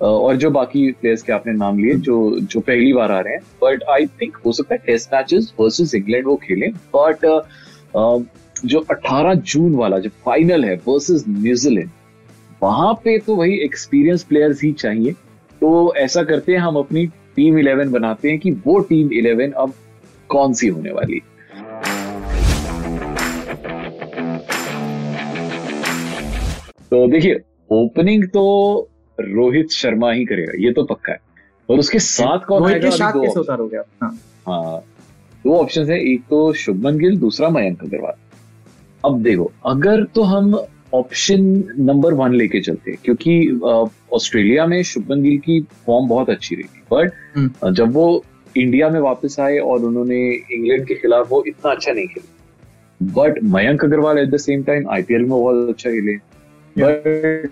और 0.01 0.37
जो 0.37 0.49
बाकी 0.51 0.91
प्लेयर्स 0.91 1.21
के 1.21 1.33
आपने 1.33 1.53
नाम 1.53 1.79
लिए 1.79 1.95
जो 1.95 2.15
जो 2.41 2.59
पहली 2.59 2.93
बार 2.93 3.11
आ 3.11 3.19
रहे 3.19 3.33
हैं 3.33 3.41
बट 3.63 3.83
आई 3.89 4.05
थिंक 4.21 4.37
हो 4.45 4.51
सकता 4.51 4.75
है 4.75 4.81
टेस्ट 4.85 5.13
मैचेस 5.13 5.53
वर्सेस 5.59 5.95
इंग्लैंड 5.95 6.25
वो 6.27 6.35
खेलें। 6.43 6.71
बट 6.95 7.25
जो 8.65 8.79
18 8.91 9.33
जून 9.33 9.75
वाला 9.75 9.99
जो 9.99 10.09
फाइनल 10.25 10.65
है 10.65 10.75
वर्सेस 10.87 11.23
न्यूजीलैंड 11.29 11.89
वहाँ 12.63 12.93
पे 12.93 13.17
तो 13.19 13.35
वही 13.35 13.57
एक्सपीरियंस 13.59 14.23
प्लेयर्स 14.23 14.63
ही 14.63 14.71
चाहिए। 14.71 15.11
तो 15.61 15.93
ऐसा 15.95 16.23
करते 16.23 16.51
हैं 16.51 16.59
हम 16.59 16.75
अपनी 16.75 17.05
टीम 17.07 17.55
11 17.59 17.91
बनाते 17.91 18.29
हैं 18.29 18.39
कि 18.39 18.51
वो 18.51 18.79
टीम 18.79 19.09
11 19.09 19.53
अब 19.57 19.73
कौन 20.29 20.53
सी 20.53 20.67
होने 20.67 20.91
वाली 20.91 21.21
तो 26.91 27.07
देखिए 27.07 27.41
ओपनिंग 27.71 28.27
तो 28.27 28.43
रोहित 29.19 29.71
शर्मा 29.71 30.11
ही 30.11 30.25
करेगा 30.25 30.53
ये 30.59 30.71
तो 30.71 30.83
पक्का 30.83 31.11
है। 31.11 31.19
और 31.69 31.79
उसके 31.79 31.99
साथ 31.99 32.39
कौन 32.39 32.59
रोहित 32.59 32.75
आएगा? 32.75 32.89
के 32.89 32.97
साथ 32.97 33.13
दो 33.13 33.19
option- 33.19 33.85
हाँ। 34.03 34.19
हाँ 34.47 34.79
दो 35.43 35.55
ऑप्शन 35.55 35.85
है 35.91 35.99
एक 36.13 36.21
तो 36.29 36.53
शुभमन 36.53 36.97
गिल 36.97 37.17
दूसरा 37.17 37.49
मयंक 37.49 37.83
अग्रवाल। 37.83 38.13
अब 39.05 39.21
देखो 39.23 39.51
अगर 39.65 40.03
तो 40.03 40.23
हम 40.23 40.51
ऑप्शन 40.93 41.43
नंबर 41.79 42.13
वन 42.13 42.33
लेके 42.33 42.61
चलते 42.61 42.91
हैं 42.91 42.99
क्योंकि 43.03 43.59
ऑस्ट्रेलिया 44.13 44.65
में 44.65 44.81
शुभमन 44.83 45.21
गिल 45.23 45.37
की 45.37 45.59
फॉर्म 45.85 46.07
बहुत 46.09 46.29
अच्छी 46.29 46.55
रही 46.55 46.63
थी 46.65 46.81
हम्म। 47.35 47.47
बट 47.47 47.73
जब 47.73 47.93
वो 47.93 48.23
इंडिया 48.55 48.89
में 48.89 48.99
वापस 48.99 49.39
आए 49.39 49.57
और 49.57 49.83
उन्होंने 49.85 50.19
इंग्लैंड 50.33 50.85
के 50.87 50.95
खिलाफ 50.95 51.29
वो 51.31 51.43
इतना 51.47 51.71
अच्छा 51.71 51.91
नहीं 51.91 52.07
खेले। 52.07 53.13
But 53.13 53.43
Mayank 53.53 53.85
Agarwal 53.85 54.17
at 54.17 54.29
the 54.29 54.37
same 54.37 54.63
time 54.63 54.89
IPL 54.89 55.21
में 55.21 55.29
बहुत 55.29 55.69
अच्छा 55.69 55.91
खेले। 55.91 56.15
बट 56.75 57.51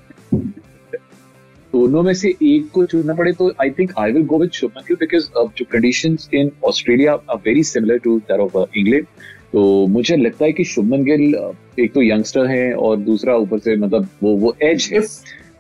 दोनों 1.74 2.02
में 2.04 2.14
से 2.14 2.30
एक 2.44 2.70
को 2.74 2.86
चुनना 2.86 3.14
पड़े 3.14 3.32
तो 3.34 3.52
I 3.62 3.70
think 3.70 3.92
I 4.00 4.12
will 4.12 4.24
go 4.26 4.38
with 4.40 4.52
Shubman 4.52 4.84
Gill 4.88 4.98
because 5.00 5.28
जो 5.58 5.66
conditions 5.72 6.30
in 6.34 6.52
Australia 6.66 7.14
are 7.14 7.38
very 7.46 7.64
similar 7.64 7.98
to 7.98 8.18
that 8.20 8.40
of 8.40 8.78
England 8.78 9.06
तो 9.54 9.88
मुझे 9.88 10.18
लगता 10.18 10.46
है 10.46 10.52
कि 10.52 10.64
शुभमन 10.64 11.04
गिल 11.04 11.52
एक 11.80 11.94
तो 11.94 12.02
यंगस्टर 12.02 12.46
है 12.46 12.74
और 12.74 12.98
दूसरा 12.98 13.36
ऊपर 13.36 13.60
से 13.60 13.76
मतलब 13.76 14.08
वो 14.24 14.36
वो 14.36 14.56
एज 14.64 14.90
है। 14.92 14.98
इफ़ 14.98 15.12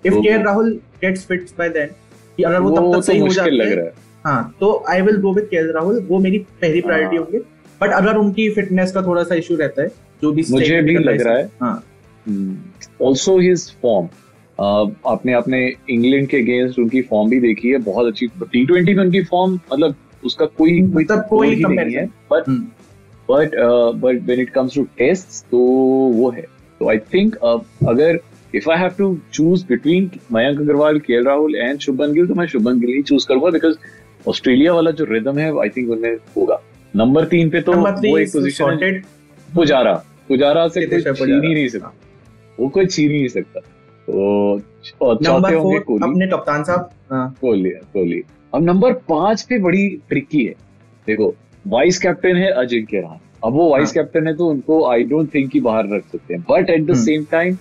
इफ़ 0.05 0.13
तो- 0.13 0.23
K 0.23 0.43
Rahul 0.43 0.71
gets 1.01 1.25
fit 1.25 1.47
by 1.59 1.69
then 1.69 1.85
कि 2.37 2.43
अगर 2.43 2.59
वो 2.59 2.69
वो 2.69 2.77
तब 2.77 2.83
तो 2.83 2.99
तक 2.99 3.05
सही 3.05 3.19
हो 3.19 3.27
जाते 3.27 3.49
लग 3.49 3.67
हैं 3.67 3.75
रहा 3.75 3.85
है। 3.85 3.93
हाँ 4.25 4.55
तो 4.59 4.85
आई 4.89 5.01
विल 5.01 5.17
गो 5.17 5.33
विद 5.33 5.45
के 5.45 5.71
राहुल 5.71 5.99
वो 6.09 6.19
मेरी 6.19 6.37
पहली 6.37 6.81
प्रायोरिटी। 6.81 7.15
होंगे। 7.15 7.39
बट 7.81 7.89
अगर 7.89 8.17
उनकी 8.17 8.49
फिटनेस 8.49 8.91
का 8.91 9.01
थोड़ा 9.01 9.23
सा 9.23 9.35
इशू 9.35 9.55
रहता 9.55 9.81
है 9.81 9.87
जो 10.21 10.31
भी 10.31 10.43
मुझे 10.51 10.81
भी 10.81 10.95
लग 10.95 11.21
रहा 11.21 11.37
है। 11.37 11.51
हाँ 11.61 11.83
ऑल्सो 13.01 13.39
हिज 13.39 13.71
फॉर्म 13.81 14.07
uh, 14.07 15.33
आपने 15.35 15.75
इंग्लैंड 15.89 16.27
के 16.27 16.37
अगेंस्ट 16.37 16.79
उनकी 16.79 17.01
फॉर्म 17.01 17.29
भी 17.29 17.39
देखी 17.39 17.69
है 17.69 17.77
बहुत 17.77 18.07
अच्छी 18.07 18.27
टी 18.27 18.65
ट्वेंटी 18.65 18.93
में 18.93 19.03
उनकी 19.03 19.23
फॉर्म 19.23 19.59
मतलब 19.73 19.95
उसका 20.25 20.45
कोई 20.45 20.71
कोई 20.71 21.03
मतलब 21.03 21.27
कोई 21.29 21.55
ही 21.55 21.63
नहीं 21.63 21.95
है। 21.95 22.05
But. 22.05 22.71
But 23.31 23.55
but 24.01 24.21
when 24.25 24.39
it 24.41 24.49
comes 24.49 24.75
to 24.75 24.83
test 24.97 25.43
तो 25.51 25.57
वो 26.15 26.29
है। 26.31 26.45
तो 26.79 26.89
आई 26.89 26.97
थिंक 27.13 27.35
अगर 27.35 28.19
if 28.55 28.69
I 28.71 28.77
have 28.79 28.91
to 28.97 29.15
choose 29.33 29.65
between 29.69 30.09
Mayank 30.33 30.59
Agarwal 30.61 30.99
K 30.99 31.21
Rahul 31.23 31.55
and 31.55 31.79
Shubman 31.79 32.13
Gill 32.13 32.27
तो 32.27 32.35
मैं 32.35 32.47
शुभन 32.47 32.79
गिल 32.79 32.95
ही 32.95 33.01
चूज़ 33.03 33.27
करूँगा 33.27 33.49
बिकॉज़ 33.51 33.75
ऑस्ट्रेलिया 34.27 34.73
वाला 34.73 34.91
जो 34.91 35.05
रिदम 35.09 35.37
है 35.37 35.49
आई 35.61 35.69
थिंक 35.69 35.89
उनमें 35.91 36.15
होगा। 36.37 36.59
नंबर 36.93 37.25
तीन 37.25 37.49
पे 37.49 37.61
तो 37.61 37.73
वो 37.73 38.17
एक 38.17 38.29
पोजीशन 38.33 39.01
पुजारा। 39.49 39.93
पुजारा 40.27 40.67
से 40.67 40.85
कोई 40.85 41.01
छीन 41.03 41.43
ही 41.43 41.53
नहीं 41.53 41.67
सकता। 41.67 41.93
वो 42.57 42.67
कोई 42.69 42.85
छीन 42.85 43.11
ही 43.11 43.17
नहीं 43.17 43.27
सकता। 43.27 43.59
तो 43.59 44.59
चौथे 44.85 45.53
होंगे 45.53 45.79
कोहली। 45.79 46.03
अपने 46.03 46.27
कप्तान 46.27 46.63
साहब। 46.63 46.89
हाँ, 47.11 47.35
कोहली 47.41 47.69
कोहली। 47.69 48.21
अब 48.53 48.63
नंबर 48.63 48.93
पाँच 49.09 49.41
पे 49.49 49.59
बड़ी 49.59 49.87
ट्रिकी 50.09 50.43
है। 50.45 50.53
देखो 51.07 51.33
वाइस 51.67 51.99
कैप्टन 51.99 52.35
है 52.35 52.51
अजिंक्य 52.51 52.99
रहाणे 52.99 53.29
अब 53.43 53.53
वो 53.53 53.71
वाइस 53.71 53.87
हाँ। 53.87 53.93
कैप्टन 53.93 54.27
है 54.27 54.35
तो 54.35 54.47
उनको 54.47 54.89
आई 54.89 55.03
डोंट 55.03 55.33
थिंक 55.33 55.51
कि 55.51 55.59
बाहर 55.59 55.83
रख 55.89 56.03
सकते 56.11 56.33
हैं. 56.33 56.45
But 56.49 56.69
at 56.69 56.85
the 56.85 56.91
hmm. 56.91 57.03
Same 57.03 57.25
time 57.31 57.57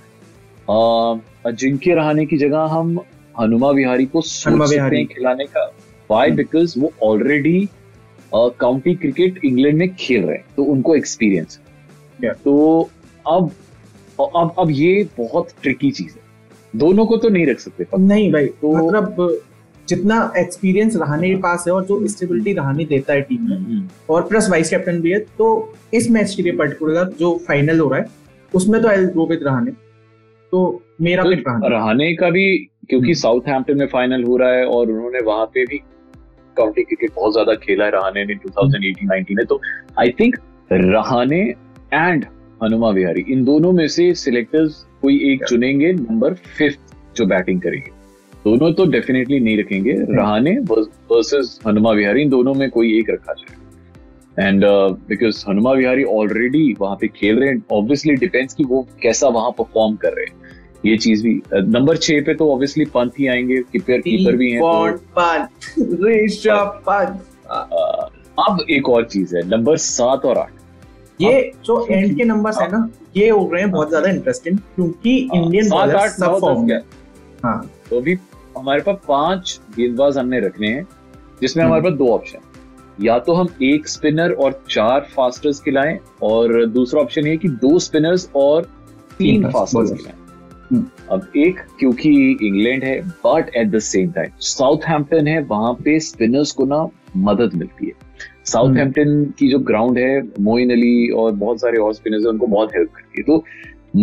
Ajinkya 1.46 1.94
Rahane 1.94 2.26
की 2.26 2.36
जगह 2.36 2.58
हम 2.58 3.00
हनुमा 3.40 3.70
विहारी 3.70 4.06
को 4.06 4.20
सोच 4.20 4.68
सकते 4.68 4.96
हैं 4.96 5.06
खिलाने 5.06 5.44
का. 5.44 5.74
वाई 6.10 6.30
बिकॉज़ 6.30 6.80
वो 6.80 6.92
ऑलरेडी 7.02 7.68
काउंटी 8.34 8.94
क्रिकेट 8.94 9.44
इंग्लैंड 9.44 9.78
में 9.78 9.94
खेल 9.94 10.22
रहे 10.22 10.36
हैं. 10.36 10.44
तो 10.56 10.62
उनको 10.62 10.94
एक्सपीरियंस 10.94 11.60
Yeah. 12.24 12.36
तो 12.38 12.88
अब 13.30 13.50
अब 14.20 14.54
अब 14.58 14.70
ये 14.70 15.08
बहुत 15.18 15.48
ट्रिकी 15.62 15.90
चीज़ 15.90 16.08
है। 16.08 16.20
दोनों 16.76 17.06
को 17.06 17.16
तो 17.16 17.28
नहीं 17.28 17.46
रख 17.46 17.60
सकते। 17.60 17.86
नहीं 17.98 18.32
भाई 18.32 18.46
तो- 18.46 18.88
मतलब 18.88 19.40
जितना 19.88 20.16
एक्सपीरियंस 20.36 20.96
रहाने 20.96 21.28
के 21.30 21.36
पास 21.40 21.64
है 21.66 21.72
और 21.72 21.84
जो 21.84 22.06
स्टेबिलिटी 22.08 22.52
रहाने 22.52 22.84
देता 22.84 23.12
है 23.12 23.20
टीम 23.22 23.48
में 23.48 23.56
हम्म। 23.56 23.88
और 24.10 24.22
प्लस 24.28 24.48
वाइस 24.50 24.70
कैप्टन 24.70 25.00
भी 25.00 25.10
है 25.10 25.18
तो 25.38 25.48
इस 25.94 26.10
मैच 26.10 26.34
के 26.34 26.42
लिए 26.42 26.52
पर्टिकुलर 26.56 27.12
जो 27.20 27.36
फाइनल 27.48 27.80
हो 27.80 27.88
रहा 27.88 28.00
है 28.00 28.06
उसमें 28.52 28.80
तो 28.82 28.88
आई 28.88 29.04
गो 29.14 29.26
विद 29.26 29.42
रहाने 29.42 29.70
तो 30.52 30.60
मेरा 31.00 31.22
तो 31.22 31.30
रहाने 31.30 31.68
रहाने 31.68 32.14
का 32.14 32.30
भी 32.30 32.46
क्योंकि। 32.90 33.14
साउथ 33.14 33.48
हैम्पटन 33.48 33.78
में 33.78 33.86
फाइनल 33.86 34.24
हो 34.24 34.36
रहा 34.36 34.52
है 34.52 34.64
और 34.66 34.90
उन्होंने 34.90 35.20
वहाँ 35.22 35.46
पे 35.46 35.64
भी 35.64 35.78
काउंटी 36.56 36.82
क्रिकेट 36.82 37.10
बहुत 37.16 37.32
ज़्यादा 37.32 37.54
खेला 37.56 37.84
है 37.84 37.90
रहाने 37.90 38.24
ने 38.24 38.34
2018-19 38.36 39.36
में 39.36 39.44
तो 39.46 39.60
I 39.98 40.10
think 40.20 40.36
Rahane 40.70 41.40
and 41.94 42.24
Hanuma 42.62 42.90
Vihari 42.90 43.24
इन 43.28 43.44
दोनों 43.44 43.72
में 43.72 43.86
से 43.88 44.12
सिलेक्टर्स 44.16 44.84
कोई 45.02 45.20
एक 45.32 45.44
चुनेंगे 45.44 45.92
नंबर 45.92 46.34
फिफ्थ 46.34 46.96
जो 47.16 47.26
बैटिंग 47.26 47.60
करेंगे 47.60 47.97
दोनों 48.44 48.72
तो 48.72 48.84
डेफिनेटली 48.86 49.40
नहीं 49.40 49.58
रखेंगे। 49.58 49.92
रहाने 49.92 50.50
वर्सेस 50.50 51.58
हनुमा 51.66 51.90
विहारी 51.90 52.22
इन 52.22 52.28
दोनों 52.28 52.54
में 52.54 52.70
कोई 52.70 52.98
एक 52.98 53.10
रखा 53.10 53.32
जाए। 53.32 54.48
And 54.48 54.64
because 55.08 55.44
Hanuma 55.48 55.72
Vihari 55.72 56.04
already 56.04 56.76
वहाँ 56.80 56.96
पे 56.96 57.08
खेल 57.08 57.38
रहे 57.38 57.48
हैं 57.48 57.62
ऑब्वियसली 57.72 58.14
डिपेंड्स 58.14 58.54
कि 58.54 58.64
वो 58.64 58.86
कैसा 59.02 59.28
वहाँ 59.28 59.50
परफॉर्म 59.50 59.96
कर 59.96 60.12
रहे 60.12 60.24
हैं। 60.24 60.36
ये 60.86 60.96
चीज़ 60.96 61.22
भी 61.22 61.42
नंबर 61.54 61.96
छह 61.96 62.20
पे 62.20 62.34
तो 62.34 62.52
ऑब्वियसली 62.52 62.84
पंत 62.84 63.12
ही 63.18 63.26
आएँगे 63.26 63.56
कीपर 63.56 64.00
कीपर 64.00 64.36
भी 64.36 64.50
हैं 64.52 64.60
तो, 64.60 64.68
अ, 67.50 68.10
अब 68.48 68.64
एक 68.70 68.88
और 68.88 69.04
चीज़ 69.04 69.36
है 69.36 69.48
नंबर 69.48 69.76
सात 69.76 70.24
और 70.24 70.38
आठ। 70.38 70.52
ये 71.20 71.52
जो 71.64 71.86
एंड 71.90 72.16
के 72.16 72.24
नंबर्स 72.24 72.60
है 72.62 72.70
ना 72.72 72.88
ये 73.16 73.28
हो 73.28 73.50
रहे 73.52 73.62
हैं 73.62 73.70
बहुत 73.70 73.88
ज़्यादा 73.88 74.10
इंटरेस्टिंग 74.10 74.58
क्योंकि 74.58 75.16
इंडियन 75.34 75.72
हाँ, 75.72 75.86
बॉलर 75.86 76.08
सब 76.08 76.38
फॉर्म 76.38 76.70
हाँ। 77.44 77.70
तो 77.90 77.96
अभी 77.96 78.18
हमारे 78.56 78.82
पास 78.82 78.96
पाँच 79.08 79.60
गेंदबाज 79.76 80.18
हमने 80.18 80.40
रखने 80.40 80.68
हैं 80.68 80.86
जिसमें 81.40 81.64
हमारे 81.64 81.80
हम्म। 81.80 81.90
पास 81.90 81.98
दो 81.98 82.08
ऑप्शन 82.14 83.04
या 83.04 83.18
तो 83.18 83.32
हम 83.32 83.48
एक 83.62 83.88
स्पिनर 83.88 84.32
और 84.34 84.62
चार 84.70 85.08
फास्टर्स 85.16 85.60
खिलाएँ 85.60 85.98
और 86.22 86.64
दूसरा 86.66 87.00
ऑप्शन 87.00 87.26
ये 87.26 87.36
कि 87.36 87.48
दो 87.48 87.78
स्पिनर्स 87.78 88.30
और 88.36 88.70
तीन 89.18 89.50
फास्टर्स। 89.50 89.92
खिलाएँ 89.92 90.16
हम्म। 90.70 90.84
अब 91.10 91.30
एक 91.36 91.60
क्योंकि 91.78 92.10
इंग्लैंड 92.42 92.84
है 92.84 93.00
but 93.24 93.50
at 93.56 93.70
the 93.70 93.78
same 93.82 94.10
time 94.12 94.30
Southampton 94.88 95.28
है 95.28 95.42
वहाँ 95.44 95.72
पे 95.74 95.98
स्पिनर्स 96.00 96.52
को 96.52 96.64
ना 96.64 96.88
मदद 97.16 97.54
मिलती 97.54 97.86
है 97.86 98.06
साउथ 98.44 98.66
हम्म। 98.66 98.78
हैम्पटन 98.78 99.24
की 99.38 99.48
जो 99.48 99.58
ग्राउंड 99.58 99.98
है 99.98 100.20
मोइन 100.40 100.70
अली 100.70 101.08
और 101.10 101.32
बहुत 101.34 101.60
सारे 101.60 101.78
और 101.78 101.94
स्पिनर्स 101.94 102.22
है 102.22 102.28
उनको 102.28 102.46
बहुत 102.46 102.74
हेल्प 102.74 102.90
करती 102.90 103.18
है 103.18 103.24
तो 103.24 103.44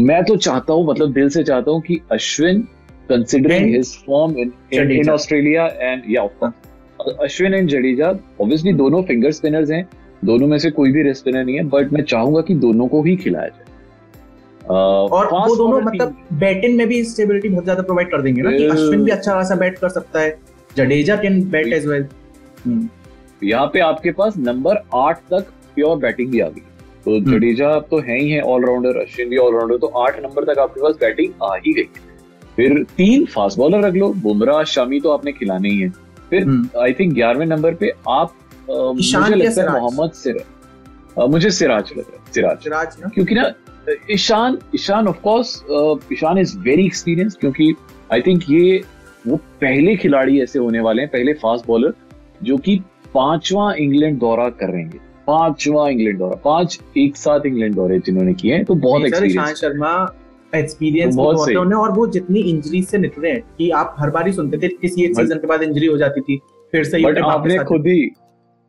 मैं 0.05 0.23
तो 0.23 0.35
चाहता 0.37 0.73
हूँ 0.73 0.87
मतलब 0.87 1.13
दिल 1.13 1.29
से 1.29 1.43
चाहता 1.43 1.71
हूँ 1.71 1.81
कि 1.81 1.99
Ashwin 2.11 2.67
considering 3.09 3.61
And 3.61 3.75
his 3.75 3.93
form 4.05 4.37
in 4.37 4.51
in 4.73 4.83
Jadeja. 4.83 5.13
Australia 5.13 5.65
and 5.65 6.03
या 6.09 6.21
of 6.21 6.31
course 6.39 7.15
Ashwin 7.23 7.53
and 7.53 7.69
Jadeja 7.69 8.09
obviously 8.41 8.73
दोनों 8.73 9.03
फिंगर 9.03 9.31
स्पिनर्स 9.33 9.71
हैं. 9.71 9.87
दोनों 10.25 10.47
में 10.47 10.57
से 10.57 10.71
कोई 10.71 10.91
भी 10.91 11.01
रेस्ट 11.03 11.21
स्पिनर 11.21 11.43
नहीं 11.43 11.55
है 11.55 11.63
बट 11.69 11.93
मैं 11.93 12.03
चाहूँगा 12.05 12.41
कि 12.41 12.55
दोनों 12.57 12.87
को 12.87 13.01
ही 13.03 13.15
खिलाया 13.15 13.47
जाए। 13.47 13.63
Uh, 14.65 14.71
और 14.71 15.25
वो 15.31 15.55
दोनों 15.55 15.81
मतलब 15.81 16.15
बैटिंग 16.33 16.77
में 16.77 16.87
भी 16.87 17.03
स्टेबिलिटी 17.05 17.49
बहुत 17.49 17.63
ज़्यादा 17.63 17.81
प्रोवाइड 17.83 18.09
कर 18.11 18.21
देंगे 18.21 18.41
ना 18.41 18.51
कि 18.51 18.65
अश्विन 18.65 19.03
भी 19.03 19.11
अच्छा 19.11 19.33
खासा 19.33 19.55
बैट 19.55 19.77
कर 19.77 19.89
सकता 19.89 20.19
है। 20.19 20.37
Jadeja 20.71 21.15
can 21.15 21.41
bat 21.49 21.67
as 21.73 21.85
well 21.87 22.07
यहाँ 23.43 23.67
पे 23.73 23.79
आपके 23.81 24.11
पास 24.11 24.37
नंबर 24.37 24.81
आठ 24.95 25.19
तक 25.31 25.51
प्योर 25.75 25.97
बैटिंग 25.97 26.31
भी 26.31 26.39
आ 26.39 26.47
गई। 26.47 26.61
तो। 27.05 27.19
जडेजा 27.21 27.79
तो 27.81 27.99
है 27.99 28.17
ही 28.19 28.29
है 28.29 28.41
ऑलराउंडर 28.43 28.97
अश्विन 29.01 29.29
भी 29.29 29.37
ऑलराउंडर 29.37 29.77
तो 29.77 29.87
आठ 30.03 30.19
नंबर 30.23 30.43
तक 30.45 30.59
आपके 30.59 30.81
पास 30.81 30.95
बैटिंग 31.01 31.43
आ 31.43 31.53
ही 31.55 31.73
गई। 31.73 31.87
फिर 32.55 32.83
तीन 32.97 33.25
फास्ट 33.25 33.57
बॉलर 33.57 33.85
रख 33.85 33.93
लो। 33.93 34.07
बुमराह 34.23 34.63
शमी 34.63 34.99
तो 34.99 35.09
आपने 35.11 35.31
खिलाने 35.31 35.69
ही 35.69 35.79
है। 35.79 35.89
फिर 36.29 36.43
हम्म। 36.43 36.81
आई 36.81 36.93
थिंक 36.93 37.13
ग्यारहवें 37.13 37.45
नंबर 37.45 37.75
पे 37.75 37.91
आप 38.09 38.33
ईशान 38.99 39.21
मुझे 39.21 39.35
लगता 39.35 39.61
है 39.61 39.81
मोहम्मद 39.81 40.11
सिराज 40.13 41.29
मुझे 41.29 41.49
सिराज 41.51 41.91
लग 41.91 41.99
रहा 41.99 42.17
है। 42.17 42.33
सिराज। 42.33 42.57
सिराज 42.63 42.95
ना? 43.01 43.09
क्योंकि 43.13 43.35
ना 43.35 43.51
Ishan 44.11 44.57
Ishan 44.75 45.07
of 45.07 45.21
course 45.23 45.61
Ishan 46.13 46.37
is 46.37 46.57
very 46.59 46.85
experience 46.85 47.37
क्योंकि 47.41 47.73
आई 48.13 48.21
थिंक 48.21 48.43
ये 48.49 48.81
वो 49.27 49.37
पहले 49.61 49.95
खिलाड़ी 49.95 50.41
ऐसे 50.41 50.59
होने 50.59 50.79
वाले 50.79 51.01
हैं 51.01 51.11
पहले 51.11 51.33
फास्ट 51.33 51.67
बॉलर 51.67 51.93
जो 52.43 52.57
कि 52.57 52.79
पांचवा 53.13 53.73
इंग्लैंड 53.73 54.19
दौरा 54.19 54.49
कर 54.49 54.69
रहे 54.69 54.81
हैं। 54.81 55.01
पांचवा 55.27 55.87
इंग्लैंड 55.89 56.17
दौरा 56.19 56.35
पाँच 56.45 56.79
एक 56.97 57.17
साथ 57.17 57.45
इंग्लैंड 57.45 57.75
दौरे 57.75 57.99
जिन्होंने 57.99 58.33
किए 58.33 58.53
हैं 58.53 58.65
तो 58.65 58.75
बहुत 58.75 59.05
एक्सपीरियंस 59.05 59.61
शर्मा 59.61 59.93
एक्सपीरियंस 60.55 61.15
तो 61.15 61.21
बहुत 61.21 61.45
सही। 61.45 61.55
उन्हें 61.55 61.79
और 61.79 61.91
वो 61.91 62.05
जितनी 62.09 62.39
इंजरीज 62.41 62.87
से 62.87 62.97
निकले 62.97 63.29
हैं 63.29 63.41
कि 63.57 63.69
आप 63.75 63.95
हर 63.99 64.09
बार 64.09 64.27
ही 64.27 64.33
सुनते 64.33 64.57
थे 64.57 64.67
किसी 64.77 65.03
एक 65.05 65.15
सीज़न 65.15 65.37
के 65.37 65.47
बाद 65.47 65.63
इंजरी 65.63 65.87
हो 65.87 65.97
जाती 65.97 66.21
थी 66.21 66.39
फिर 66.73 66.83
से 66.83 67.01
बट 67.03 67.17
आपने 67.25 67.57
खुद 67.63 67.87
ही 67.87 68.09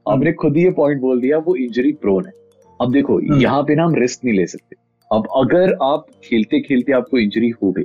आपने 0.07 0.33
खुद 0.35 0.57
ही 0.57 0.65
ये 0.65 0.71
पॉइंट 0.73 1.01
बोल 1.01 1.21
दिया 1.21 1.39
वो 1.39 1.55
इंजरी 1.57 1.93
प्रोन 2.03 2.27
है 2.27 2.33
अब 2.81 2.93
देखो 2.93 3.19
हम्म। 3.19 3.41
यहाँ 3.41 3.63
पे 3.63 3.75
ना 3.75 3.85
हम 3.85 3.95
रिस्क 3.95 4.25
नहीं 4.25 4.37
ले 4.37 4.47
सकते 4.47 4.77
अब 5.11 5.29
अगर 5.37 5.77
आप 5.83 6.07
खेलते 6.25 6.61
खेलते 6.61 6.93
आपको 6.93 7.19
इंजरी 7.19 7.49
हो 7.63 7.71
गई 7.73 7.85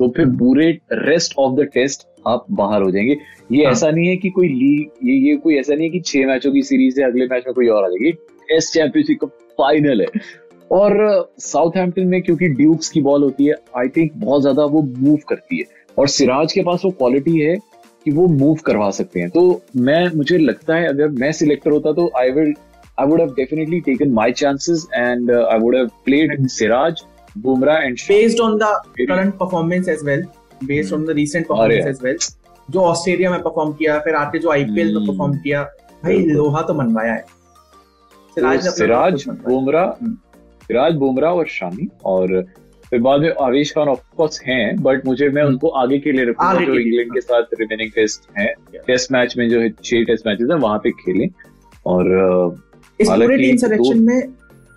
तो 0.00 0.08
फिर 0.08 0.26
हम्म। 0.26 0.38
पूरे 0.38 0.70
रेस्ट 0.92 1.34
ऑफ़ 1.38 1.54
द 1.54 1.64
टेस्ट 1.74 2.06
आप 2.26 2.46
बाहर 2.52 2.82
हो 2.82 2.90
जाएँगे 2.90 3.16
ये 3.52 3.64
हाँ। 3.64 3.72
ऐसा 3.72 3.90
नहीं 3.90 4.06
है 4.06 4.16
कि 4.16 4.30
कोई 4.30 4.48
लीग 4.48 5.08
ये 5.08 5.14
ये 5.28 5.36
कोई 5.36 5.56
ऐसा 5.56 5.74
नहीं 5.74 5.84
है 5.84 5.90
कि 5.90 6.00
छह 6.02 6.26
मैचों 6.26 6.52
की 6.52 6.62
सीरीज़ 6.62 7.00
है 7.00 7.06
अगले 7.06 7.26
मैच 7.26 7.44
में 7.46 7.54
कोई 7.54 7.68
और 7.68 7.84
आ 7.84 7.88
जाएगी 7.88 8.12
टेस्ट 8.48 8.72
चैंपियनशिप 8.74 9.18
का 9.20 9.26
फाइनल 9.58 10.00
है 10.00 10.06
और 10.70 11.30
साउथ 11.40 11.76
हैम्पटन 11.76 12.06
में 12.08 12.22
क्योंकि 12.22 12.48
ड्यूक्स 12.50 12.88
की 12.88 13.00
बॉल 13.02 13.22
होती 13.22 13.46
है 13.46 13.54
आई 13.78 13.88
थिंक 13.96 14.12
बहुत 14.16 14.42
ज़्यादा 14.42 14.64
वो 14.66 14.82
मूव 14.82 15.18
करती 15.28 15.58
है। 15.58 15.64
और 15.98 16.08
सिराज 16.08 16.52
के 16.52 16.62
पास 16.62 16.82
वो 16.84 16.90
क्वालिटी 16.92 17.38
है 17.38 17.56
कि 18.06 18.10
वो 18.12 18.26
मूव 18.28 18.56
करवा 18.66 18.90
सकते 18.92 19.20
हैं। 19.20 19.28
तो 19.30 19.60
मैं 19.78 20.06
मुझे 20.14 20.38
लगता 20.38 20.74
है 20.74 20.88
अगर 20.88 21.08
मैं 21.20 21.30
सिलेक्टर 21.34 21.70
होता 21.70 21.92
तो 21.92 22.10
I 22.18 22.30
will 22.30 22.54
I 22.98 23.06
would 23.06 23.20
have 23.20 23.32
definitely 23.34 23.80
taken 23.82 24.10
my 24.12 24.32
chances 24.32 24.86
and 24.94 25.30
I 25.30 25.58
would 25.58 25.76
have 25.76 25.90
played 26.04 26.46
Siraj 26.50 27.02
Bumrah 27.36 27.78
and 27.78 27.96
based 28.08 28.40
on 28.40 28.58
the 28.58 28.72
current 29.00 29.34
performance 29.38 29.88
as 29.88 30.04
well 30.04 30.24
based 30.64 30.94
on 30.94 31.04
the 31.04 31.16
recent 31.16 31.46
performance 31.46 31.86
as 31.86 31.98
well 32.02 32.18
जो 32.68 32.80
Australia 32.82 33.30
में 33.30 33.40
perform 33.42 33.72
किया 33.72 33.98
फिर 34.00 34.14
आके 34.14 34.38
जो 34.38 34.50
IPL 34.50 34.94
में। 34.94 35.06
Perform 35.06 35.36
किया 35.38 35.62
भाई 36.04 36.18
लोहा 36.26 36.62
तो 36.62 36.74
मनवाया 36.74 37.12
है। 37.12 37.24
सिराज 38.36 39.24
मनवाया। 39.28 39.48
बुमराह 39.48 40.04
हम्म। 40.72 40.98
बुमराह 40.98 41.32
और 41.32 41.46
शामी 41.46 41.88
और 42.04 42.44
फिर 42.90 43.00
बाद 43.00 43.20
में 43.20 43.32
आवेश 43.42 43.70
खान 43.72 43.88
ऑफ़ 43.88 44.00
कोर्स 44.16 44.40
हैं 44.42 44.82
बट 44.82 45.06
मुझे 45.06 45.28
मैं 45.28 45.42
हम्म। 45.42 45.52
उनको 45.52 45.68
आगे 45.68 45.98
के 45.98 46.12
लिए 46.12 46.24
रखूँगा 46.24 46.64
जो 46.64 46.74
इंग्लैंड 46.74 47.12
के 47.14 47.20
साथ 47.20 47.42
रिमेनिंग 47.60 47.90
टेस्ट 47.90 48.28
हैं। 48.38 48.52
टेस्ट 48.86 49.12
मैच 49.12 49.34
में 49.38 49.48
जो 49.48 49.60
है 49.60 49.70
छह 49.84 50.04
टेस्ट 50.04 50.26
मैचेस 50.26 50.48
हैं 50.50 50.58
वहाँ 50.58 50.78
पे 50.78 50.90
खेलें। 50.90 51.28
और 51.86 52.06
इस 53.00 53.08
पूरे 53.08 53.36
टीम 53.36 53.56
सिलेक्शन 53.56 54.02
में 54.02 54.20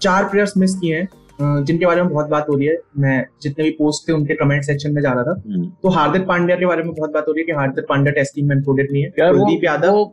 चार 0.02 0.24
प्लेयर्स 0.24 0.58
मिस 0.58 0.76
किए 0.76 0.96
हैं 0.96 1.08
जिनके 1.42 1.86
बारे 1.86 2.02
में 2.02 2.12
बहुत 2.12 2.30
बात 2.30 2.50
हो 2.50 2.56
रही 2.56 2.68
है। 2.68 2.78
मैं 3.00 3.26
जितने 3.42 3.64
भी 3.64 3.72
पोस्ट 3.72 4.08
थे 4.10 4.14
उनके 4.14 4.34
कमेंट 4.36 4.64
सेक्शन 4.64 4.94
में 4.94 5.02
जा 5.02 5.12
रहा 5.12 5.24
था। 5.24 5.42
हम्म, 5.46 5.66
तो 5.84 5.90
हार्दिक 5.90 6.26
पांड्या 6.28 6.56
के 6.56 6.66
बारे 6.66 6.84
में 6.84 6.94
बहुत 6.94 7.14
बात 7.14 7.28
हो 7.28 7.32
रही 7.32 7.42
है 7.42 7.46
कि 7.46 7.52
हार्दिक 7.52 7.86
पांड्या 7.90 8.14
टेस्ट 8.14 8.36
टीम 8.36 8.48
में 8.50 8.56
इंक्लूडेड 8.56 8.92
नहीं 8.92 9.04
है। 9.04 9.10
कुलदीप 9.10 9.64
यादव 9.64 10.04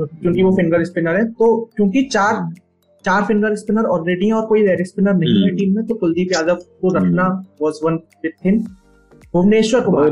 क्योंकि 0.00 0.42
वो 0.42 0.50
फिंगर 0.56 0.84
स्पिनर 0.84 1.16
है। 1.16 1.24
तो 1.24 1.70
क्योंकि 1.76 2.02
चार 2.02 2.34
चार 3.04 3.24
फिंगर 3.24 3.54
स्पिनर 3.54 3.84
ऑलरेडी 3.90 4.26
है 4.26 4.32
और 4.32 4.46
कोई 4.46 4.66
रेड 4.66 4.84
स्पिनर 4.86 5.14
नहीं 5.14 5.34
है 5.34 5.48
हम्म। 5.48 5.56
टीम 5.56 5.74
में 5.76 5.86
तो 5.86 5.94
कुलदीप 5.94 6.32
यादव 6.32 6.64
को 6.82 6.94
रखना 6.96 7.28
was 7.62 7.80
one 7.84 7.98
thing 8.24 8.60
Bhuvneshwar 9.34 9.80
Kumar 9.80 10.08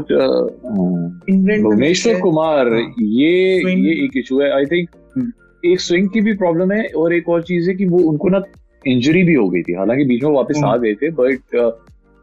England 1.30 1.62
Bhuvneshwar 1.62 2.20
Kumar 2.20 2.68
हाँ। 2.68 2.80
ये 2.99 3.32
ये 3.80 4.04
एक 4.04 4.16
इशू 4.16 4.40
है 4.40 4.50
आई 4.52 4.66
थिंक 4.66 4.88
हम्म। 5.16 5.32
एक 5.64 5.80
स्विंग 5.80 6.09
की 6.09 6.20
भी 6.20 6.37
प्रॉब्लम 6.37 6.73
है 6.73 6.87
और 6.97 7.12
एक 7.12 7.28
और 7.28 7.42
चीज़ 7.42 7.68
है 7.70 7.75
कि 7.76 7.87
वो 7.87 7.99
उनको 8.11 8.28
ना 8.28 8.42
इंजरी 8.85 9.23
भी 9.25 9.35
हो 9.35 9.49
गई 9.49 9.62
थी 9.62 9.75
हालाँकि 9.75 10.04
बीच 10.04 10.23
में 10.23 10.30
वापस 10.30 10.56
हम्म। 10.56 10.68
आ 10.68 10.76
गए 10.76 10.94
थे 10.94 11.11
बट 11.12 11.56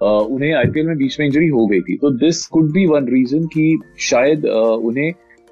उन्हें 0.01 0.53
आईपीएल 0.53 0.87
में 0.87 0.97
बीच 0.97 1.19
में 1.19 1.25
इंजरी 1.27 1.47
हो 1.49 1.65
गई 1.67 1.81
थी 1.81 1.97
तो 1.97 2.09
this 2.17 2.45
could 2.47 2.71
be 2.71 2.85
one 2.85 3.07
reason 3.07 3.45
कि 3.47 3.77
शायद 3.99 4.41
uh, 4.41 4.77
उन्हें 4.81 5.11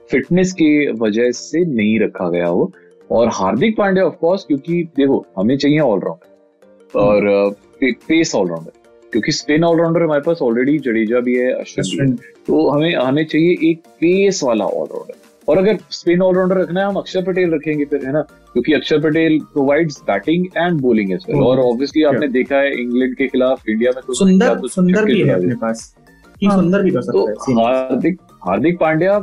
फिटनेस 0.09 0.51
के 0.53 0.91
वजह 0.93 1.31
से 1.31 1.63
नहीं 1.65 1.99
रखा 1.99 2.29
गया 2.29 2.47
हो 2.47 2.71
और 3.11 3.29
हार्दिक 3.33 3.77
पांड्या 3.77 4.05
ऑफ़ 4.05 4.13
कोर्स 4.13 4.43
क्योंकि 4.43 4.83
देखो 4.83 5.25
हमें 5.37 5.57
चाहिए 5.57 5.79
ऑलराउंडर 5.79 6.99
और 6.99 7.49
uh, 7.49 7.93
पेस 8.07 8.35
ऑलराउंडर 8.35 8.71
क्योंकि 9.11 9.31
स्पिन 9.31 9.63
ऑलराउंडर 9.63 10.03
हमारे 10.03 10.21
पास 10.21 10.39
ऑलरेडी 10.41 10.77
जडेजा 10.79 11.19
भी 11.19 11.35
है 11.35 11.51
अश्विन 11.51 12.15
तो 12.47 12.69
हमें 12.69 12.95
हमें 12.95 13.25
चाहिए 13.25 13.69
एक 13.69 13.79
पेस 13.79 14.43
वाला 14.43 14.65
ऑलराउंडर 14.65 15.13
और 15.47 15.57
अगर 15.57 15.77
स्पिन 15.91 16.21
ऑलराउंडर 16.21 16.57
रखना 16.57 16.81
है 16.81 16.87
हम 16.87 16.95
अक्षर 16.95 17.23
पटेल 17.23 17.53
रखेंगे 17.53 17.85
फिर 17.85 18.05
है 18.05 18.11
ना? 18.13 18.21
क्योंकि 18.53 18.73
Axar 18.73 19.01
Patel 19.01 19.39
provides 19.53 20.01
batting 20.01 20.45
and 20.57 20.81
bowling 20.81 21.11
as 21.11 21.25
well 21.27 21.37
hmm. 21.37 21.47
और 21.47 21.59
ऑब्वियसली 21.59 22.03
आपने 22.03 22.27
देखा 22.27 22.55
है 22.55 22.81
इंग्लैंड 22.81 23.15
के 23.15 23.27
खिलाफ 23.27 23.69
इंडिया 23.69 23.91
में 23.95 24.01
तो 24.07 24.13
सुंदर 24.13 24.59
तो 24.59 24.67
सुंदर 24.67 25.05
भी 25.05 25.21
है 25.21 25.35
अपने 25.35 25.55
पास। 25.55 25.95
कि 26.39 26.45
हाँ। 26.45 26.55
सुंदर 26.55 26.83
भी 26.83 26.91
कर 26.91 27.01
तो 27.01 27.27
सकता 27.27 27.51
है 27.51 27.57
Hardik 27.57 28.17
Hardik 28.47 28.79
Pandya 28.79 29.17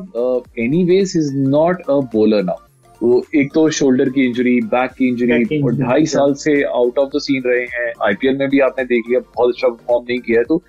anyways 0.58 1.12
is 1.16 1.36
not 1.36 1.82
a 1.82 2.00
bowler 2.14 2.42
now 2.42 2.56
वो 3.02 3.22
एक 3.34 3.52
तो 3.54 3.68
शोल्डर 3.70 4.08
की 4.10 4.24
इंजरी 4.26 4.60
बैक 4.72 4.90
की 4.98 5.08
इंजरी 5.08 5.60
और 5.62 5.74
ढाई 5.76 6.06
साल 6.06 6.34
से 6.34 6.62
आउट 6.62 6.98
ऑफ़ 6.98 7.08
द 7.16 7.20
सीन 7.22 7.42
रहे 7.46 7.64
हैं। 7.72 7.92
आईपीएल 8.06 8.36
में 8.38 8.48
भी 8.48 8.60
आपने 8.66 8.84
देख 8.84 9.08
लिया 9.08 9.20
बहुत 9.20 9.54
अच्छा 9.54 9.68
परफॉर्म 9.68 10.04
नहीं 10.08 10.18
किया 10.20 10.40
है 10.40 10.44
तो 10.44 10.62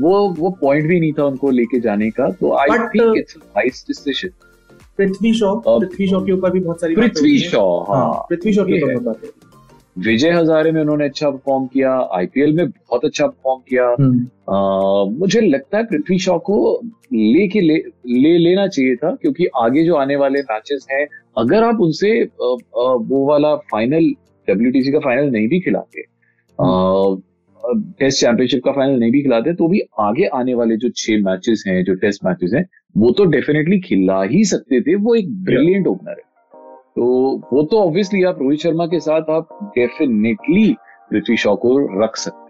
वो 0.00 0.28
वो 0.38 0.50
पॉइंट 0.60 0.86
भी 0.88 1.00
नहीं 1.00 1.12
था 1.12 1.24
उनको 1.24 1.50
लेके 1.50 1.80
जाने 1.80 2.10
का। 2.10 2.28
तो 2.40 2.52
I 2.56 2.78
think 2.78 3.16
it's 3.18 3.36
nice 3.38 3.84
decision 3.88 4.30
Prithvi 4.98 5.32
Shaw 5.34 5.54
Prithvi 5.66 6.06
Shaw 6.08 6.20
के 6.26 6.32
ऊपर 6.32 6.50
भी 6.50 6.60
बहुत 6.60 6.80
सारी 6.80 6.94
पृथ्वी 6.96 7.38
शॉ 7.38 7.64
हाँ। 7.88 7.98
हाँ 7.98 8.26
पृथ्वी 8.28 8.52
शॉ 8.52 8.64
के 8.64 8.82
ऊपर 8.82 9.02
बात 9.02 9.24
है। 9.24 9.30
विजय 9.98 10.30
हजारे 10.30 10.72
में 10.72 10.80
उन्होंने 10.80 11.04
अच्छा 11.04 11.30
परफॉर्म 11.30 11.66
किया 11.66 12.08
आईपीएल 12.12 12.52
में 12.52 12.68
बहुत 12.68 13.04
अच्छा 13.04 13.26
परफॉर्म 13.26 13.60
किया। 13.68 13.96
हम्म, 14.00 14.24
अ, 14.48 15.18
मुझे 15.18 15.40
लगता 15.40 15.78
है 15.78 15.84
पृथ्वी 15.84 16.18
शॉ 16.18 16.38
को 16.38 16.80
लेके 17.14 17.60
ले, 17.60 17.74
ले 18.06 18.38
लेना 18.38 18.66
चाहिए 18.66 18.96
था 18.96 19.14
क्योंकि 19.14 19.46
आगे 19.56 19.84
जो 19.84 19.94
आने 19.94 20.16
वाले 20.16 20.40
मैचेस 20.40 20.86
हैं 20.90 21.06
अगर 21.38 21.64
आप 21.64 21.80
उनसे 21.80 22.20
अ, 22.20 22.26
अ, 22.50 22.56
वो 22.76 23.26
वाला 23.26 23.56
फाइनल 23.56 24.12
डब्ल्यू 24.50 24.92
का 24.92 24.98
फाइनल 24.98 25.30
नहीं 25.30 25.48
भी 25.48 25.60
खिलाते 25.60 26.16
टेस्ट 27.98 28.20
चैंपियनशिप 28.20 28.62
का 28.64 28.72
फाइनल 28.72 29.00
नहीं 29.00 29.10
भी 29.10 29.22
खिलाते 29.22 29.52
तो 29.52 29.68
भी 29.68 29.80
आगे 30.00 30.24
आने 30.24 30.54
वाले 30.54 30.76
जो 30.76 30.88
छह 30.96 31.22
मैचेस 31.22 31.64
हैं 31.66 31.84
जो 31.84 31.94
टेस्ट 31.94 32.24
मैचेस 32.24 32.50
हैं 32.54 32.66
वो 32.96 33.10
तो 33.10 33.24
डेफिनेटली 33.24 33.80
खिला 33.80 34.22
ही 34.22 34.44
सकते 34.44 34.80
थे 34.80 34.94
वो 34.94 35.14
एक 35.14 35.44
ब्रिलियंट 35.44 35.86
ओपनर 35.86 36.10
है। 36.10 36.25
तो 36.96 37.04
वो 37.52 37.62
तो 37.62 37.78
ऑब्वियसली 37.78 38.22
आप 38.24 38.38
रोहित 38.42 38.60
शर्मा 38.60 38.86
के 38.86 39.00
साथ 39.00 39.30
आप 39.30 39.48
डेफिनेटली 39.74 40.72
पृथ्वी 41.10 41.36
शॉ 41.36 41.54
को 41.56 41.78
रख 42.02 42.16
सकते 42.16 42.44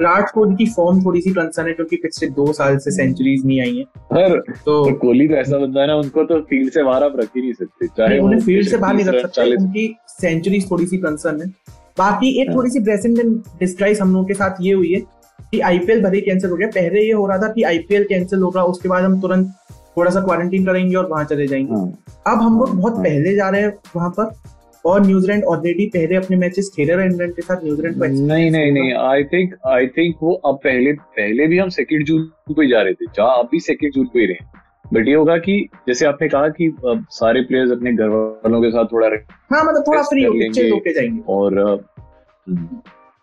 विराट 0.00 0.30
कोहली 0.30 0.56
की 0.56 0.66
फॉर्म 0.66 1.04
थोड़ी 1.04 1.20
सी 1.20 1.30
कंसर्न 1.30 1.66
है 1.66 1.72
क्योंकि 1.72 1.96
पिछले 1.96 2.28
दो 2.28 2.52
साल 2.52 2.78
से 2.78 2.90
सेंचुरीज 2.90 3.44
नहीं 3.46 3.60
आई 3.60 3.76
है। 3.76 3.84
पर 3.84 4.40
तो 4.64 4.94
कोहली 4.94 5.28
तो 5.28 5.34
ऐसा 5.34 5.58
बंदा 5.58 5.80
है 5.80 5.86
ना 5.86 5.96
उनको 5.96 6.24
तो 6.24 6.40
फ़ील्ड 6.40 6.72
से 6.72 6.82
बाहर 6.82 7.04
आप 7.04 7.12
रख 7.16 7.28
ही 7.36 7.42
नहीं 7.42 7.52
सकते। 7.52 7.86
चाहे 7.86 8.18
उन्हें 8.18 8.40
फ़ील्ड 8.40 8.68
से 8.68 8.76
बाहर 8.76 8.94
नहीं 8.94 9.06
रख 9.06 9.20
सकते 9.20 9.40
40 9.40 9.60
उनकी 9.60 9.96
सेंचुरीज 10.08 10.70
थोड़ी 10.70 10.86
सी 10.86 10.98
कंसर्न 10.98 11.40
है। 11.42 11.48
बाकी 11.98 12.30
एक। 12.42 12.54
थोड़ी 12.54 12.70
सी 12.70 12.78
इन 13.08 13.42
डिस्गाइज 13.58 14.00
हम 14.00 14.12
लोगों 14.12 14.24
के 14.24 14.34
साथ 14.34 14.56
ये 14.60 14.72
हुई 14.72 14.92
है 14.92 15.00
कि 15.50 15.60
आईपीएल 15.60 16.02
भले 16.02 16.20
कैंसिल 16.20 16.50
हो 16.50 16.56
गया 16.56 16.68
पहले 16.74 17.00
ये 17.00 17.12
हो 17.12 17.26
रहा 17.26 17.38
था 17.38 17.52
कि 17.52 17.62
आईपीएल 17.62 18.04
कैंसिल 18.04 18.42
होगा 18.42 18.64
उसके 18.64 18.88
बाद 18.88 19.04
हम 19.04 19.20
तुरंत 19.20 19.52
थोड़ा 19.96 20.10
सा 20.10 20.20
क्वारंटीन 20.20 20.64
करेंगे 20.66 20.96
और 20.96 21.06
वहाँ 21.06 21.24
चले 21.24 21.46
जाएँगे। 21.46 21.74
हाँ, 21.74 21.86
अब 22.26 22.42
हम 22.42 22.58
लोग 22.58 22.74
बहुत 22.76 22.94
हाँ। 22.94 23.02
पहले 23.04 23.34
जा 23.34 23.48
रहे 23.48 23.62
हैं 23.62 23.72
वहाँ 23.96 24.10
पर 24.10 24.32
और 24.84 25.04
न्यूजीलैंड 25.06 25.44
ऑलरेडी 25.44 25.86
पहले 25.86 26.16
अपने 26.16 26.36
मैचेस 26.36 26.70
खेले 26.76 26.94
रहे 26.94 27.06
इंग्लैंड 27.06 27.34
के 27.34 27.42
साथ 27.42 27.64
न्यूजीलैंड 27.64 27.98
को 27.98 28.06
नहीं 28.26 28.50
नहीं 28.50 28.72
नहीं 28.72 28.92
आई 29.02 29.24
थिंक 29.24 29.54
आई 29.66 29.86
थिंक 29.96 30.16
वो 30.22 30.32
अब 30.46 30.56
पहले 30.64 30.92
पहले 30.92 31.46
भी 31.46 31.58
हम 31.58 31.68
सेकेंड 31.68 32.04
जून 32.06 32.22
को 32.54 32.60
ही 32.62 32.68
जा 32.68 32.82
रहे 32.82 32.94
थे। 32.94 33.06
जहाँ 33.06 33.38
अब 33.38 33.48
भी 33.52 33.60
सेकेंड 33.60 33.92
जून 33.92 34.06
को 34.06 34.18
ही 34.18 34.26
रहे। 34.26 34.52
बट 34.92 35.08
ये 35.08 35.14
होगा 35.14 35.36
कि 35.38 35.58
जैसे 35.88 36.06
आपने 36.06 36.28
कहा 36.28 36.48
कि 36.48 36.66
अब 36.86 37.04
सारे 37.10 37.42
प्लेयर्स 37.42 37.70
अपने 37.72 37.92
घर 37.92 38.08
वालों 38.08 38.60
के 38.62 38.70
साथ 38.70 38.92
थोड़ा 38.92 39.06
रहे 39.08 39.54
हाँ 39.54 39.64
मतलब 39.64 39.84
थोड़ा 39.86 40.02
फ्री 40.02 40.24
होके 40.24 40.92
जाएँगे। 40.94 41.22
और 41.28 41.84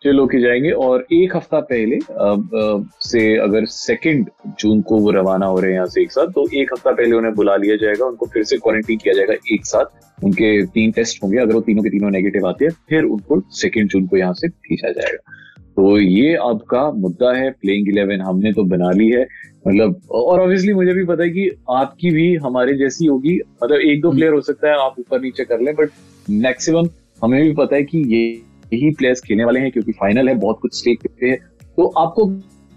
छह 0.03 0.09
लोग 0.09 0.35
जाएँगे। 0.35 0.69
और 0.71 1.05
एक 1.13 1.35
हफ़्ता 1.35 1.59
पहले 1.59 1.95
अब, 1.95 2.49
अ, 2.55 2.97
से 3.01 3.37
अगर 3.37 3.65
सेकेंड 3.65 4.29
जून 4.59 4.81
को 4.81 4.97
वो 4.97 5.11
रवाना 5.11 5.45
हो 5.45 5.59
रहे 5.59 5.69
हैं 5.71 5.75
यहाँ 5.75 5.85
से 5.85 6.01
एक 6.01 6.11
साथ 6.11 6.27
तो 6.27 6.45
एक 6.53 6.73
हफ़्ता 6.73 6.91
पहले 6.91 7.15
उन्हें 7.15 7.33
बुला 7.35 7.55
लिया 7.55 7.75
जाएगा 7.75 8.05
उनको 8.05 8.25
फिर 8.25 8.43
से 8.43 8.57
क्वारंटीन 8.57 8.97
किया 8.97 9.13
जाएगा 9.13 9.33
एक 9.53 9.65
साथ। 9.65 10.23
उनके 10.23 10.65
तीन 10.65 10.91
टेस्ट 10.91 11.23
होंगे। 11.23 11.37
अगर 11.37 11.53
वो 11.53 11.61
तीनों 11.61 11.83
के 11.83 11.89
तीनों 11.89 12.09
नेगेटिव 12.11 12.47
आते 12.47 12.65
हैं 12.65 12.71
फिर 12.89 13.03
उनको 13.03 13.41
सेकेंड 13.51 13.89
जून 13.89 14.07
को 14.07 14.17
यहाँ 14.17 14.33
से 14.33 14.47
भेजा 14.47 14.91
जाएगा। 14.91 15.33
तो 15.75 15.97
ये 15.99 16.35
आपका 16.35 16.91
मुद्दा 16.91 17.33
है 17.33 17.49
प्लेइंग 17.51 17.89
इलेवन 17.89 18.21
हमने 18.21 18.53
तो 18.53 18.63
बना 18.63 18.91
ली 18.91 19.09
है। 19.09 19.27
मतलब 19.67 20.01
और 20.11 20.39
ऑब्वियसली 20.39 20.73
मुझे 20.73 20.93
भी 20.93 21.05
पता 21.05 21.23
है 21.23 21.29
कि 21.29 21.49
आपकी 21.69 22.09
भी 22.09 22.35
हमारे 22.35 22.73
जैसी 22.73 23.05
होगी। 23.05 23.39
मतलब 23.63 23.79
एक 23.79 24.01
दो 24.01 24.11
प्लेयर 24.11 24.33
हो 24.33 24.41
सकता 24.41 24.67
है 24.67 24.77
आप 24.85 24.95
ऊपर 24.99 25.21
नीचे 25.21 25.43
कर 25.45 25.59
लें 25.59 25.75
बट 25.75 25.89
मैक्सिमम 26.29 26.87
हमें 27.23 27.41
भी 27.43 27.53
पता 27.53 27.75
है 27.75 27.83
कि 27.83 28.03
ये 28.07 28.50
यही 28.73 28.89
प्लेयर्स 28.91 29.21
खेलने 29.21 29.45
वाले 29.45 29.59
हैं 29.59 29.71
क्योंकि 29.71 29.91
फाइनल 29.91 30.29
है 30.29 30.35
बहुत 30.35 30.59
कुछ 30.61 30.79
स्टेक 30.79 30.99
पे 31.19 31.29
है। 31.29 31.35
तो 31.77 31.85
आपको 31.87 32.25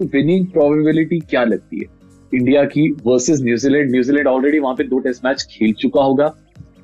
विनिंग 0.05 0.47
प्रोबेबिलिटी 0.47 1.19
क्या 1.21 1.45
लगती 1.45 1.79
है? 1.79 1.85
इंडिया 2.35 2.65
की 2.65 2.89
वर्सेस 3.07 3.41
न्यूजीलैंड 3.43 3.91
न्यूजीलैंड 3.91 4.27
ऑलरेडी 4.27 4.59
वहाँ 4.59 4.75
पे 4.75 4.85
दो 4.85 4.99
टेस्ट 4.99 5.25
मैच 5.25 5.47
खेल 5.51 5.73
चुका 5.73 6.03
होगा। 6.03 6.35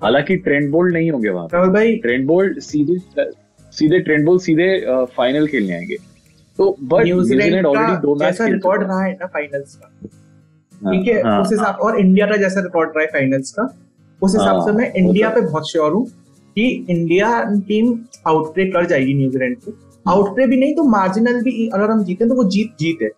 हालाँकि 0.03 0.37
ट्रेंड 0.37 0.71
बोल्ड 0.71 0.93
नहीं 0.93 1.11
होंगे 1.11 1.31
वहाँ 1.31 1.49
राहुल 1.55 1.69
भाई। 1.69 1.97
ट्रेंड 1.97 2.27
बोल्ड 2.27 2.59
सीधे 2.61 2.99
सीधे 3.73 3.99
ट्रेंड 3.99 4.25
बोल्ड 4.27 4.43
सीधे 4.43 4.69
फाइनल 5.17 5.47
खेलने 5.47 5.75
आएँगे। 5.75 5.97
तो 6.59 6.77
बट 6.83 7.05
न्यूजीलैंड 7.05 7.67
ऑलरेडी 7.67 7.97
दो 7.97 8.15
मैच 8.15 8.41
रिकॉर्ड 8.41 8.83
रहा 8.83 9.03
है 9.05 9.13
ना 9.13 9.27
फाइनल्स 9.27 9.75
का। 9.75 9.91
हाँ, 10.85 10.95
ठीक 10.95 11.09
है 11.09 11.23
हाँ, 11.23 11.41
उस 11.43 11.49
हिसाब 11.53 11.75
और 11.75 12.01
इंडिया 12.01 12.27
का 12.27 12.37
जैसा 12.37 12.61
रिकॉर्ड 12.61 12.91
रहा 12.97 13.03
है 13.03 13.07
फाइनल्स 13.07 13.51
का 13.51 13.63
उस 14.23 14.35
हिसाब 14.35 14.57
हाँ, 14.57 14.65
से 14.67 14.73
मैं 14.73 14.93
इंडिया 14.93 15.31
तो- 15.31 15.41
पे 15.41 15.51
बहुत 15.51 15.71
श्योर 15.71 15.93
हूँ। 15.93 16.07
कि 16.55 16.87
इंडिया 16.91 17.43
टीम 17.69 17.99
आउटप्ले 18.27 18.65
कर 18.65 18.87
जाएगी 18.87 19.15
न्यूजीलैंड 19.15 19.57
को। 19.57 19.73
आउटप्ले 20.11 20.47
भी 20.47 20.57
नहीं 20.57 20.75
तो 20.75 20.85
मार्जिनल 20.85 21.43
भी 21.43 21.69
अगर 21.69 21.91
हम 21.91 22.05
जीते 22.05 22.29
तो 22.29 22.35
वो 22.35 22.45
जीत 22.45 22.73
जीत 22.81 22.99
है। 23.03 23.09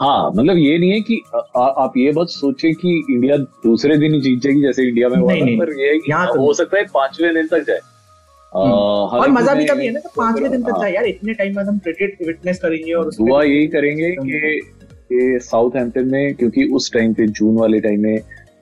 हाँ 0.00 0.30
मतलब 0.30 0.56
ये 0.56 0.78
नहीं 0.78 0.90
है 0.90 1.00
कि 1.00 1.20
आ, 1.34 1.38
आ, 1.38 1.66
आप 1.84 1.92
ये 1.96 2.12
मत 2.18 2.26
सोचे 2.28 2.72
कि 2.72 3.04
इंडिया 3.10 3.36
दूसरे 3.36 3.96
दिन 3.96 4.14
ही 4.14 4.20
जीत 4.20 4.40
जाएगी 4.40 4.60
जैसे 4.60 4.88
इंडिया 4.88 5.08
में 5.08 5.16
हुआ 5.16 5.32
नहीं, 5.32 5.42
नहीं, 5.42 5.58
पर 5.58 5.70
ये 5.80 6.00
यहाँ 6.08 6.26
तो 6.26 6.40
हो 6.40 6.52
सकता 6.52 6.78
है 6.78 6.84
पाँचवें 6.94 7.34
दिन 7.34 7.46
तक 7.46 7.66
जाए। 7.66 7.78
आ, 8.56 8.60
और 8.60 9.30
मज़ा 9.30 9.54
भी 9.54 9.58
मैं- 9.58 9.72
तभी 9.72 9.86
है 9.86 9.92
ना 9.92 10.00
कि 10.00 10.08
पाँचवें 10.16 10.50
दिन 10.50 10.62
तक 10.62 10.70
हाँ, 10.70 10.80
जाए। 10.80 10.92
यार 10.92 11.04
इतने 11.04 11.32
टाइम 11.32 11.54
बाद 11.54 11.68
हम 11.68 11.78
क्रिकेट 11.78 12.18
विटनेस 12.26 12.58
करेंगे 12.58 12.92
और 12.92 13.10
दुआ 13.10 13.42
यही 13.42 13.66
करेंगे 13.66 14.16
कि 14.20 15.38
साउथ 15.42 15.70
हैम्पटन 15.76 16.08
में 16.08 16.34
क्योंकि 16.34 16.64
उस 16.64 16.92
टाइम 16.92 17.14
पे 17.14 17.26
जून 17.26 17.56
वाले 17.56 17.80
टाइम 17.80 18.00
में 18.00 18.18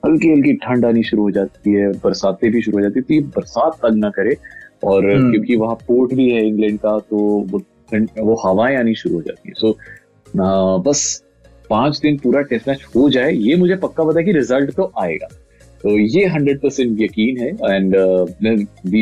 हल्की 0.07 0.31
हल्की 0.31 0.53
ठंड 0.63 0.85
आनी 0.85 1.03
शुरू 1.03 1.23
हो 1.23 1.31
जाती 1.31 1.73
है 1.73 1.91
बरसातें 2.03 2.51
भी 2.51 2.61
शुरू 2.61 2.77
हो 2.77 2.81
जाती 2.83 2.99
है 2.99 3.03
तो 3.03 3.13
ये 3.13 3.19
बरसात 3.35 3.79
तंग 3.83 3.99
ना 3.99 4.09
करे। 4.09 4.35
और 4.83 5.09
हम्म। 5.11 5.31
क्योंकि 5.31 5.55
वहाँ 5.55 5.75
पोर्ट 5.87 6.13
भी 6.13 6.29
है 6.29 6.45
इंग्लैंड 6.47 6.79
का 6.79 6.97
तो 7.09 7.17
वो 7.51 7.61
वो 8.21 8.35
हवाएँ 8.45 8.75
आनी 8.77 8.93
शुरू 8.95 9.15
हो 9.15 9.21
जाती 9.21 9.49
है। 9.49 9.53
सो 9.57 9.77
बस 10.83 11.23
पाँच 11.69 11.99
दिन 12.01 12.17
पूरा 12.17 12.41
टेस्ट 12.49 12.67
मैच 12.67 12.83
हो 12.95 13.09
जाए 13.09 13.31
ये 13.33 13.55
मुझे 13.55 13.75
पक्का 13.77 14.03
पता 14.03 14.19
है 14.19 14.25
कि 14.25 14.31
रिज़ल्ट 14.31 14.71
तो 14.75 14.91
आएगा। 15.01 15.27
तो 15.83 15.97
ये 15.99 16.25
हंड्रेड 16.25 16.59
परसेंट 16.61 17.01
यकीन 17.01 17.37
है 17.39 17.49
and 17.49 17.95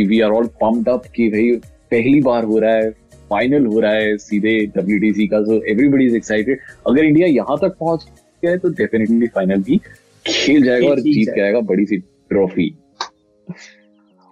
we 0.10 0.20
are 0.22 0.32
all 0.32 0.48
pumped 0.62 0.89
up 0.89 1.04
कि 1.15 1.30
भाई 1.30 1.52
पहली 1.91 2.22
बार 2.22 2.44
हो 2.44 2.60
रहा 2.60 2.74
है 2.74 2.89
फाइनल 3.30 3.65
हो 3.65 3.80
रहा 3.80 3.91
है 3.91 4.18
सीधे 4.18 4.56
डब्ल्यू 4.76 5.28
का 5.28 5.44
सो 5.44 5.62
एवरीबडी 5.72 6.06
इज़ 6.06 6.15
एक्साइटेड 6.15 6.60
अगर 6.88 7.04
इंडिया 7.04 7.28
यहाँ 7.28 7.58
तक 7.62 7.76
पहुँच 7.80 8.06
गया 8.44 8.52
है 8.52 8.58
तो 8.58 8.70
डेफिनेटली 8.80 9.28
फाइनल 9.36 9.62
भी 9.63 9.80
खेल 10.25 10.63
जाएगा 10.63 10.89
और 10.89 10.99
जीत 11.01 11.33
जाएगा। 11.38 11.59
बड़ी 11.63 11.85
सी 11.85 11.97
ट्रॉफी। 11.97 12.69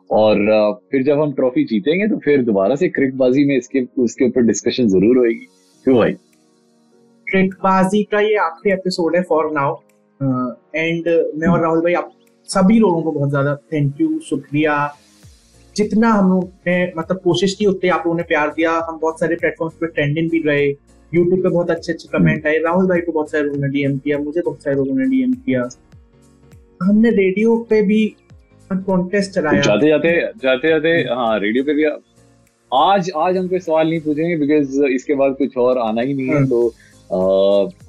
और 0.09 0.37
फिर 0.91 1.03
जब 1.03 1.19
हम 1.19 1.31
ट्रॉफी 1.33 1.63
जीतेंगे 1.65 2.07
तो 2.07 2.17
फिर 2.19 2.41
दोबारा 2.43 2.75
से 2.75 2.89
क्रिकबाजी 2.89 3.45
में 3.45 3.55
इसके 3.57 3.81
उसके 4.03 4.25
ऊपर 4.25 4.41
डिस्कशन 4.43 4.87
ज़रूर 4.89 5.17
होगी 5.17 5.47
क्यों 5.85 5.97
भाई? 5.97 6.13
ट्रिकबाजी 7.27 8.03
का 8.03 8.19
ये 8.21 8.35
आखिरी 8.39 8.73
एपिसोड 8.73 9.15
है 9.15 9.21
फॉर 9.23 9.51
नाउ 9.53 9.75
एंड 10.75 11.07
मैं 11.35 11.47
और 11.47 11.61
राहुल 11.61 11.81
भाई 11.81 11.93
आप 11.93 12.11
सभी 12.49 12.79
लोगों 12.79 13.01
को 13.03 13.11
बहुत 13.11 13.29
ज़्यादा 13.29 13.55
थैंक 13.73 14.01
यू 14.01 14.19
शुक्रिया। 14.29 14.75
जितना 15.75 16.09
हम 16.09 16.29
लोग 16.29 16.49
ने 16.67 16.91
मतलब 16.97 17.19
कोशिश 17.23 17.53
की 17.55 17.65
उतने 17.65 17.89
आप 17.89 18.03
लोगों 18.05 18.17
ने 18.17 18.23
प्यार 18.23 18.49
दिया। 18.49 18.71
हम 18.89 18.99
बहुत 18.99 19.19
सारे 19.19 19.35
प्लेटफॉर्म्स 19.35 19.75
पे 19.75 19.87
ट्रेंडिंग 19.87 20.29
भी 20.31 20.41
रहे। 20.45 20.71
यूट्यूब 21.15 21.41
पे 21.41 21.49
बहुत 21.49 21.71
अच्छे 21.71 21.93
अच्छे 21.93 22.09
कमेंट 22.09 22.47
आए। 22.47 22.57
राहुल 22.59 22.87
भाई 22.89 23.01
को 23.01 23.11
बहुत 23.11 23.31
सारे 23.31 23.43
लोगों 23.43 23.61
ने 23.61 23.69
डीएम 23.69 23.97
किया 23.97 24.17
मुझे 24.19 24.41
बहुत 24.41 24.63
सारे 24.63 24.75
लोगों 24.75 24.95
ने 24.95 25.05
डीएम 25.07 25.33
किया। 25.35 25.67
हमने 26.81 27.09
रेडियो 27.11 27.55
पे 27.69 27.81
भी 27.81 28.05
कॉन्टेस्ट 28.69 29.31
चलाया। 29.31 29.61
जाते 29.61 29.87
जाते 29.87 30.11
जाते 30.43 30.69
जाते 30.69 30.89
हाँ 31.09 31.39
रेडियो 31.39 31.63
पे 31.63 31.73
भी 31.73 31.83
आज 32.71 33.11
आज 33.17 33.37
हम 33.37 33.47
कोई 33.47 33.59
सवाल 33.61 33.89
नहीं 33.89 33.99
पूछेंगे 34.01 34.35
बिकॉज़ 34.37 34.83
इसके 34.85 35.15
बाद 35.15 35.35
कुछ 35.37 35.57
और 35.57 35.77
आना 35.79 36.01
ही 36.01 36.13
नहीं 36.13 36.27
है। 36.27 36.35
हम्म। 36.35 36.47
तो 36.47 36.71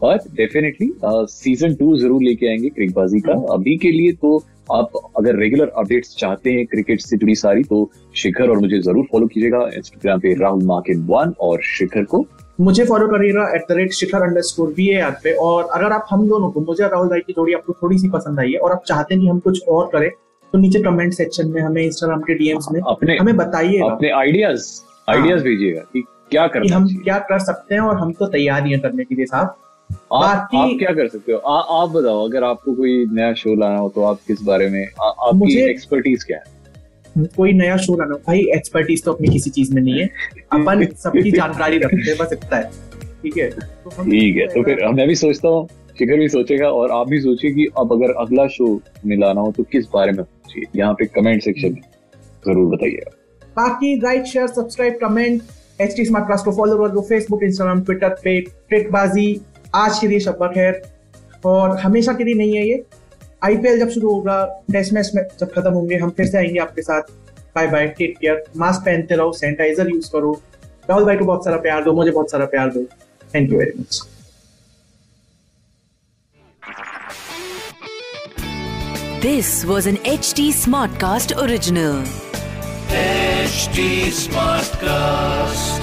बट 0.02 0.26
डेफिनेटली 0.36 0.90
सीज़न 1.04 1.74
टू 1.74 1.96
ज़रूर 1.98 2.22
लेके 2.22 2.48
आएँगे 2.48 2.68
क्रिकबाजी 2.70 3.20
का। 3.20 3.32
अभी 3.54 3.76
के 3.76 3.90
लिए 3.92 4.12
तो 4.14 4.36
आप 4.72 4.92
अगर 5.18 5.36
रेगुलर 5.36 5.68
अपडेट्स 5.76 6.16
चाहते 6.18 6.52
हैं 6.52 6.66
क्रिकेट 6.66 7.00
से 7.00 7.16
जुड़ी 7.16 7.34
सारी 7.36 7.62
तो 7.64 7.90
शिखर 8.16 8.50
और 8.50 8.58
मुझे 8.60 8.78
ज़रूर 8.80 9.06
फॉलो 9.12 9.26
कीजिएगा। 9.26 9.58
इंस्टाग्राम 9.76 10.20
पे 10.20 10.34
राहुल 10.40 10.62
मार्किन 10.66 11.00
वन 11.08 11.34
और 11.40 11.62
शिखर 11.68 12.04
को 12.04 12.26
मुझे 12.58 12.84
फॉलो 12.84 13.06
करिएगा 13.06 13.48
at 13.54 13.62
the 13.68 13.72
rate 13.72 13.92
Shikhar 13.92 14.22
underscore 14.40 14.68
B 14.68 14.88
A 14.88 15.10
पे। 15.24 15.34
और 15.34 15.64
अगर 15.64 15.92
आप 15.92 16.06
हम 16.10 16.28
दोनों 16.28 16.50
को 16.50 16.60
मुझे 16.60 16.84
राहुल 16.84 17.08
भाई 17.08 17.20
की 17.20 17.32
जोड़ी 17.32 17.52
आपको 17.52 17.72
थोड़ी 17.72 17.98
सी 17.98 18.08
पसंद 18.08 18.40
आई 18.40 18.52
है 18.52 18.58
और 18.58 18.72
आप 18.72 18.82
चाहते 18.86 19.14
हैं 19.14 19.22
कि 19.22 19.28
हम 19.28 19.38
कुछ 19.38 19.68
और 19.68 19.88
करें 19.92 20.10
तो 20.52 20.58
नीचे 20.58 20.82
कमेंट 20.82 21.12
सेक्शन 21.12 21.48
में 21.48 21.60
हमें 21.62 21.82
इंस्टाग्राम 21.82 22.20
के 22.20 22.34
डीएम्स 22.34 22.66
में 22.72 22.80
अपने 22.80 23.16
हमें 23.16 23.36
बताइए 23.36 23.80
अपने 23.80 24.10
आइडियाज़ 24.10 24.68
आइडियाज़ 25.10 25.42
भेजिएगा 25.42 25.80
कि 25.80 26.04
क्या 26.30 26.46
कि 26.46 26.68
हम 26.68 26.86
क्या 27.04 27.18
कर 27.18 27.38
सकते 27.38 27.74
हैं 27.74 27.82
और 27.82 27.96
हम 27.96 28.12
तो 28.12 28.26
तैयार 28.26 28.64
ही 28.66 28.72
हैं 28.72 28.80
करने 28.80 29.04
के 29.04 29.14
लिए 29.14 29.26
साहब। 29.26 29.54
आप, 30.12 30.24
आप 30.24 30.48
क्या 30.54 30.92
कर 30.92 31.08
सकते 31.08 31.32
हो? 31.32 31.38
आ, 31.38 31.82
आप 31.82 31.90
बताओ 31.90 32.24
अगर 32.28 32.44
आपको 32.44 32.74
कोई 32.74 33.04
नया 33.12 33.32
शो 33.34 33.54
लाना 33.54 33.78
हो 33.78 33.88
तो 33.88 34.02
आप 34.02 34.18
किस 34.26 34.42
बारे 34.42 34.68
में? 34.70 34.86
आ, 35.02 35.06
आपकी 35.06 35.60
एक्सपर्टीज 35.62 36.24
क्या 36.24 36.38
है? 36.38 36.53
कोई 37.16 37.52
नया 37.52 37.76
शो 37.76 37.94
लाना 37.98 38.14
भाई 38.26 38.40
एक्सपर्टीज 38.54 39.04
तो 39.04 39.12
अपनी 39.12 39.28
किसी 39.28 39.50
चीज़ 39.50 39.74
में 39.74 39.80
नहीं 39.82 40.00
है। 40.00 40.06
अपन 40.52 40.84
सबकी 40.98 41.30
जानकारी 41.30 41.78
रखते 41.78 42.08
हैं 42.08 42.16
बस 42.18 42.32
इतना 42.32 42.56
है। 42.56 42.70
ठीक 43.22 43.36
है? 43.38 43.48
तो 43.50 44.02
ठीक 44.02 44.36
है 44.36 44.46
तो 44.46 44.62
फिर 44.62 44.86
मैं 44.92 45.06
भी 45.08 45.14
सोचता 45.16 45.48
हूँ 45.48 45.66
शिखर 45.98 46.18
भी 46.18 46.28
सोचेगा 46.28 46.68
और 46.70 46.90
आप 46.92 47.08
भी 47.08 47.20
सोचिए 47.20 47.50
कि 47.54 47.66
अब 47.78 47.92
अगर 47.92 48.12
अगला 48.20 48.46
शो 48.50 48.68
मिलाना 49.06 49.40
हो 49.40 49.52
तो 49.56 49.62
किस 49.72 49.86
बारे 49.92 50.12
में 50.12 50.22
चाहिए 50.22 50.66
यहाँ 50.76 50.94
पे 50.94 51.06
कमेंट 51.14 51.42
सेक्शन 51.42 51.72
में 51.72 51.80
ज़रूर 52.46 52.74
बताइएगा 52.74 53.10
बाकी 53.56 53.94
like 54.00 54.24
share 54.26 54.46
subscribe 54.48 54.98
comment 55.00 55.42
H 55.80 55.96
T 55.96 56.04
smart 56.04 56.26
class 56.26 56.42
को 56.44 56.52
फॉलो 56.56 56.76
कर 56.78 56.92
दो 56.94 57.00
फेसबुक 57.08 57.42
इंस्टाग्राम 57.42 57.82
ट्विटर 57.84 58.16
पे 58.24 58.40
ट्रिकबाजी। 58.40 59.40
आज 59.74 59.98
के 59.98 60.06
लिए 60.08 60.20
शब्बा 60.20 60.46
खैर 60.48 60.82
और 61.46 61.76
हमेशा 61.78 62.12
के 62.12 62.24
लिए 62.24 62.34
नहीं 62.34 62.56
है 62.56 62.66
ये। 62.68 62.82
आईपीएल 63.44 63.78
जब 63.78 63.88
शुरू 63.90 64.12
होगा 64.14 64.44
टेस्ट 64.72 64.92
मैच 64.92 65.10
में 65.14 65.22
जब 65.40 65.52
खत्म 65.52 65.72
होंगे 65.72 65.96
हम 65.96 66.10
फिर 66.10 66.26
से 66.26 66.38
आएँगे 66.38 66.58
आपके 66.60 66.82
साथ। 66.82 67.02
Bye 67.56 67.66
bye 67.66 67.86
take 67.98 68.16
care 68.18 68.44
mask 68.56 68.80
पहनते 68.80 69.16
रहो 69.16 69.32
सैनिटाइजर 69.32 69.90
यूज़ 69.90 70.10
करो। 70.12 70.32
राहुल 70.90 71.04
भाई 71.04 71.16
को 71.16 71.24
बहुत 71.24 71.44
सारा 71.44 71.56
प्यार 71.56 71.84
दो 71.84 71.92
मुझे 71.92 72.10
बहुत 72.10 72.30
सारा 72.30 72.46
प्यार 72.46 72.70
दो। 72.70 72.84
Thank 73.34 73.52
you 73.52 73.58
very 73.58 73.80
much 73.80 74.00
this 74.00 74.12
This 79.24 79.50
was 79.64 79.86
an 79.86 79.96
HT 80.14 80.52
Smartcast 80.56 81.32
original. 81.44 82.02
HT 82.90 83.86
Smartcast. 84.18 85.73